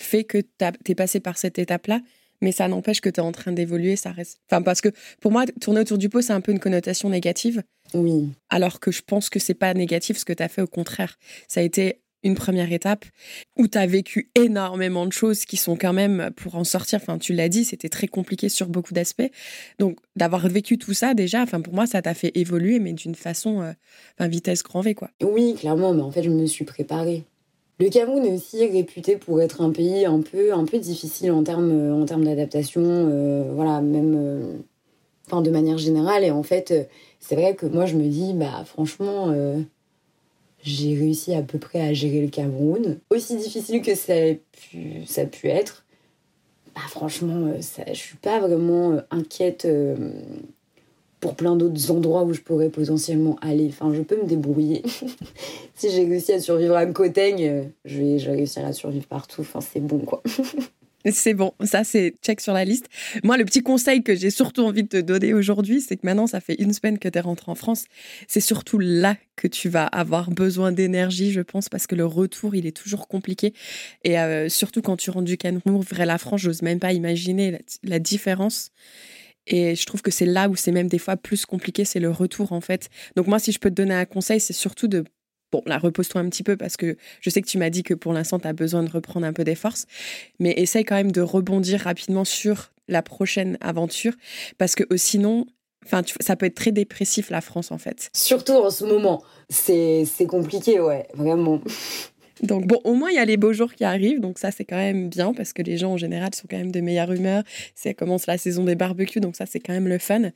[0.00, 2.00] fait que tu es passé par cette étape-là,
[2.40, 3.96] mais ça n'empêche que tu es en train d'évoluer.
[3.96, 4.40] Ça reste.
[4.50, 4.88] Enfin, parce que
[5.20, 7.62] pour moi, tourner autour du pot, c'est un peu une connotation négative.
[7.92, 8.30] Oui.
[8.48, 10.62] Alors que je pense que c'est pas négatif ce que tu as fait.
[10.62, 11.18] Au contraire,
[11.48, 13.04] ça a été une première étape
[13.56, 16.98] où tu as vécu énormément de choses qui sont quand même pour en sortir.
[17.02, 19.30] Enfin, tu l'as dit, c'était très compliqué sur beaucoup d'aspects.
[19.78, 23.14] Donc, d'avoir vécu tout ça déjà, enfin, pour moi, ça t'a fait évoluer, mais d'une
[23.14, 25.10] façon, euh, vitesse grand V, quoi.
[25.22, 27.24] Oui, clairement, mais en fait, je me suis préparée.
[27.78, 31.42] Le Cameroun est aussi réputé pour être un pays un peu, un peu difficile en
[31.42, 34.56] termes, en termes d'adaptation, euh, voilà, même, euh,
[35.26, 36.22] enfin, de manière générale.
[36.22, 36.90] Et en fait,
[37.20, 39.32] c'est vrai que moi, je me dis, bah, franchement
[40.62, 42.98] j'ai réussi à peu près à gérer le Cameroun.
[43.10, 44.34] Aussi difficile que ça a
[45.24, 45.84] pu, être,
[46.74, 49.94] bah franchement, euh, ça, je suis pas vraiment euh, inquiète euh,
[51.18, 53.68] pour plein d'autres endroits où je pourrais potentiellement aller.
[53.68, 54.82] Enfin, je peux me débrouiller.
[55.74, 59.40] si j'ai réussi à survivre à vais, je vais réussir à survivre partout.
[59.42, 60.22] Enfin, c'est bon, quoi.
[61.06, 62.86] C'est bon, ça c'est check sur la liste.
[63.24, 66.26] Moi, le petit conseil que j'ai surtout envie de te donner aujourd'hui, c'est que maintenant,
[66.26, 67.84] ça fait une semaine que tu es rentré en France.
[68.28, 72.54] C'est surtout là que tu vas avoir besoin d'énergie, je pense, parce que le retour,
[72.54, 73.54] il est toujours compliqué.
[74.04, 77.58] Et euh, surtout quand tu rentres du Cameroun vers la France, j'ose même pas imaginer
[77.82, 78.70] la différence.
[79.46, 82.10] Et je trouve que c'est là où c'est même des fois plus compliqué, c'est le
[82.10, 82.90] retour en fait.
[83.16, 85.04] Donc moi, si je peux te donner un conseil, c'est surtout de
[85.52, 87.94] Bon, là, repose-toi un petit peu parce que je sais que tu m'as dit que
[87.94, 89.86] pour l'instant, tu as besoin de reprendre un peu des forces,
[90.38, 94.12] mais essaye quand même de rebondir rapidement sur la prochaine aventure
[94.58, 95.46] parce que euh, sinon,
[96.20, 98.10] ça peut être très dépressif la France en fait.
[98.12, 101.60] Surtout en ce moment, c'est compliqué, ouais, vraiment.
[102.42, 104.64] Donc bon, au moins il y a les beaux jours qui arrivent, donc ça c'est
[104.64, 107.42] quand même bien parce que les gens en général sont quand même de meilleure humeur.
[107.74, 110.30] Ça commence la saison des barbecues, donc ça c'est quand même le fun.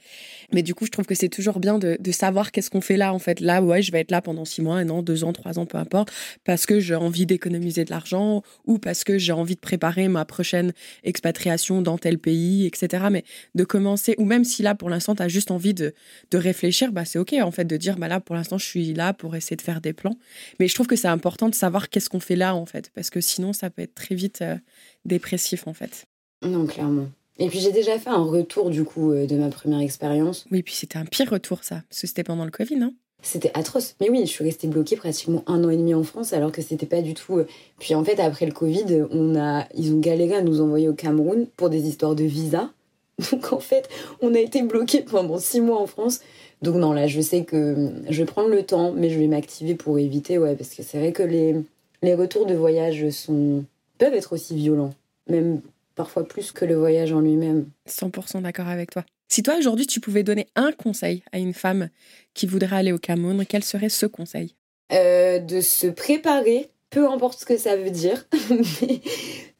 [0.52, 3.12] Mais du coup, je trouve que c'est toujours bien de, savoir qu'est-ce qu'on fait là
[3.12, 3.40] en fait.
[3.40, 5.66] Là, ouais, je vais être là pendant six mois, un an, deux ans, trois ans,
[5.66, 6.12] peu importe,
[6.44, 10.24] parce que j'ai envie d'économiser de l'argent ou parce que j'ai envie de préparer ma
[10.24, 13.04] prochaine expatriation dans tel pays, etc.
[13.10, 13.24] Mais
[13.54, 15.94] de commencer, ou même si là pour l'instant tu as juste envie de,
[16.30, 18.92] de réfléchir, bah c'est ok en fait de dire bah là pour l'instant je suis
[18.94, 20.16] là pour essayer de faire des plans.
[20.60, 22.90] Mais je trouve que c'est important de savoir qu'est-ce qu'on fait là en fait?
[22.92, 24.56] Parce que sinon, ça peut être très vite euh,
[25.04, 26.06] dépressif en fait.
[26.42, 27.06] Non, clairement.
[27.38, 30.44] Et puis j'ai déjà fait un retour du coup euh, de ma première expérience.
[30.50, 32.94] Oui, puis c'était un pire retour ça, parce que c'était pendant le Covid, non?
[33.22, 33.94] C'était atroce.
[34.00, 36.62] Mais oui, je suis restée bloquée pratiquement un an et demi en France alors que
[36.62, 37.38] c'était pas du tout.
[37.38, 37.46] Euh,
[37.78, 40.94] puis en fait, après le Covid, on a, ils ont galéré à nous envoyer au
[40.94, 42.72] Cameroun pour des histoires de visa.
[43.30, 43.88] Donc en fait,
[44.20, 46.22] on a été bloqué pendant six mois en France.
[46.60, 49.76] Donc non, là, je sais que je vais prendre le temps, mais je vais m'activer
[49.76, 51.56] pour éviter, ouais, parce que c'est vrai que les,
[52.04, 53.64] les retours de voyage sont,
[53.98, 54.94] peuvent être aussi violents,
[55.28, 55.60] même
[55.94, 57.68] parfois plus que le voyage en lui-même.
[57.88, 59.04] 100% d'accord avec toi.
[59.28, 61.88] Si toi aujourd'hui tu pouvais donner un conseil à une femme
[62.34, 64.54] qui voudrait aller au Cameroun, quel serait ce conseil?
[64.92, 69.00] Euh, De se préparer, peu importe ce que ça veut dire, mais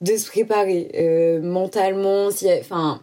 [0.01, 3.03] de se préparer euh, mentalement, si, enfin,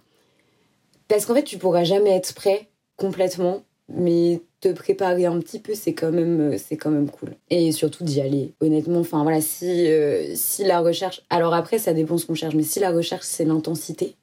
[1.07, 5.73] parce qu'en fait tu pourras jamais être prêt complètement, mais te préparer un petit peu,
[5.73, 7.29] c'est quand même, euh, c'est quand même cool.
[7.49, 8.53] Et surtout d'y aller.
[8.61, 12.53] Honnêtement, enfin voilà, si, euh, si la recherche, alors après ça dépend ce qu'on cherche,
[12.53, 14.15] mais si la recherche c'est l'intensité,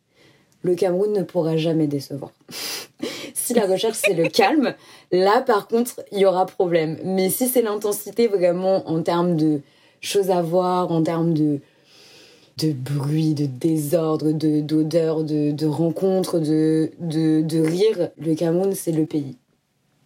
[0.62, 2.32] le Cameroun ne pourra jamais décevoir.
[3.34, 4.74] si la recherche c'est le calme,
[5.10, 6.98] là par contre il y aura problème.
[7.04, 9.60] Mais si c'est l'intensité vraiment en termes de
[10.00, 11.58] choses à voir, en termes de
[12.58, 18.10] de bruit, de désordre, de d'odeur, de, de rencontres, de, de, de rire.
[18.18, 19.36] Le Cameroun, c'est le pays.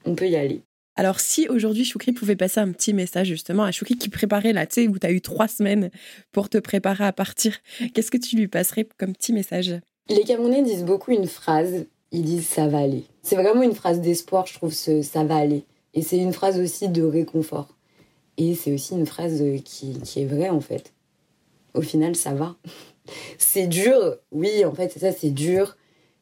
[0.05, 0.63] On peut y aller.
[0.95, 4.67] Alors, si aujourd'hui Choukri pouvait passer un petit message justement à Choukri qui préparait là,
[4.67, 5.91] tu sais, où tu as eu trois semaines
[6.33, 7.59] pour te préparer à partir,
[7.95, 9.75] qu'est-ce que tu lui passerais comme petit message?
[10.11, 13.05] Les Camerounais disent beaucoup une phrase, ils disent ça va aller.
[13.23, 15.65] C'est vraiment une phrase d'espoir, je trouve, ce ça va aller.
[15.95, 17.75] Et c'est une phrase aussi de réconfort.
[18.37, 20.93] Et c'est aussi une phrase qui, qui est vraie en fait.
[21.73, 22.57] Au final, ça va.
[23.39, 25.77] c'est dur, oui, en fait, c'est ça, c'est dur.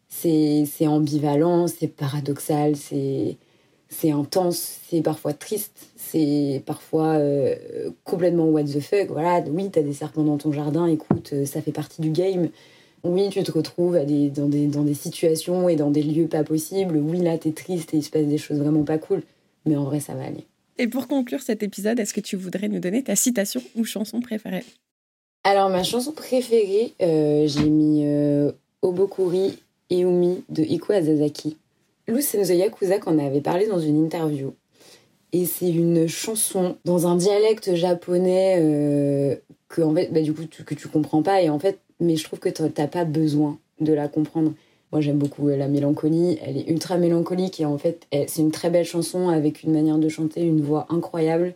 [0.09, 3.37] C'est ambivalent, c'est paradoxal, c'est
[3.91, 9.09] c'est intense, c'est parfois triste, c'est parfois euh, complètement what the fuck.
[9.09, 12.49] Voilà, oui, t'as des serpents dans ton jardin, écoute, euh, ça fait partie du game.
[13.03, 16.29] Oui, tu te retrouves à des, dans, des, dans des situations et dans des lieux
[16.29, 16.99] pas possibles.
[16.99, 19.23] Oui, là, t'es triste et il se passe des choses vraiment pas cool.
[19.67, 20.47] Mais en vrai, ça va aller.
[20.79, 24.21] Et pour conclure cet épisode, est-ce que tu voudrais nous donner ta citation ou chanson
[24.21, 24.65] préférée?
[25.45, 28.05] Alors, ma chanson préférée, euh, j'ai mis
[28.83, 29.59] Obokuri
[29.91, 31.57] Eumi de Iko Azazaki.
[32.11, 34.55] Lou Senzo Yakuza qu'on avait parlé dans une interview.
[35.33, 39.37] Et c'est une chanson dans un dialecte japonais euh,
[39.69, 41.41] que en fait, bah, du coup, tu, que tu comprends pas.
[41.41, 44.53] Et en fait, mais je trouve que t'as pas besoin de la comprendre.
[44.93, 46.39] Moi, j'aime beaucoup euh, la mélancolie.
[46.45, 49.99] Elle est ultra mélancolique et en fait, c'est une très belle chanson avec une manière
[49.99, 51.55] de chanter, une voix incroyable.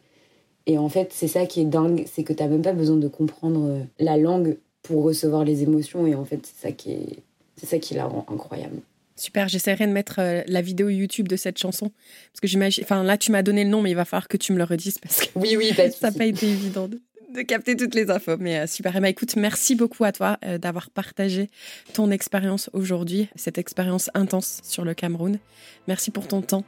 [0.67, 3.09] Et en fait, c'est ça qui est dingue, c'est que t'as même pas besoin de
[3.09, 6.07] comprendre euh, la langue pour recevoir les émotions.
[6.07, 7.19] Et en fait, c'est ça est,
[7.57, 8.79] c'est ça qui la rend incroyable.
[9.17, 11.91] Super, j'essaierai de mettre euh, la vidéo YouTube de cette chanson.
[12.33, 12.83] Parce que j'imagine.
[12.85, 14.65] Enfin, là, tu m'as donné le nom, mais il va falloir que tu me le
[14.65, 15.27] redises parce que.
[15.37, 17.01] Oui, oui, ça n'a pas été évident de,
[17.43, 18.37] capter toutes les infos.
[18.39, 18.97] Mais euh, super.
[18.97, 21.49] Emma, écoute, merci beaucoup à toi euh, d'avoir partagé
[21.93, 25.39] ton expérience aujourd'hui, cette expérience intense sur le Cameroun.
[25.87, 26.65] Merci pour ton temps.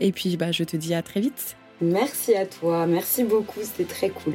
[0.00, 1.56] Et puis, bah, je te dis à très vite.
[1.80, 2.86] Merci à toi.
[2.86, 3.60] Merci beaucoup.
[3.62, 4.34] C'était très cool.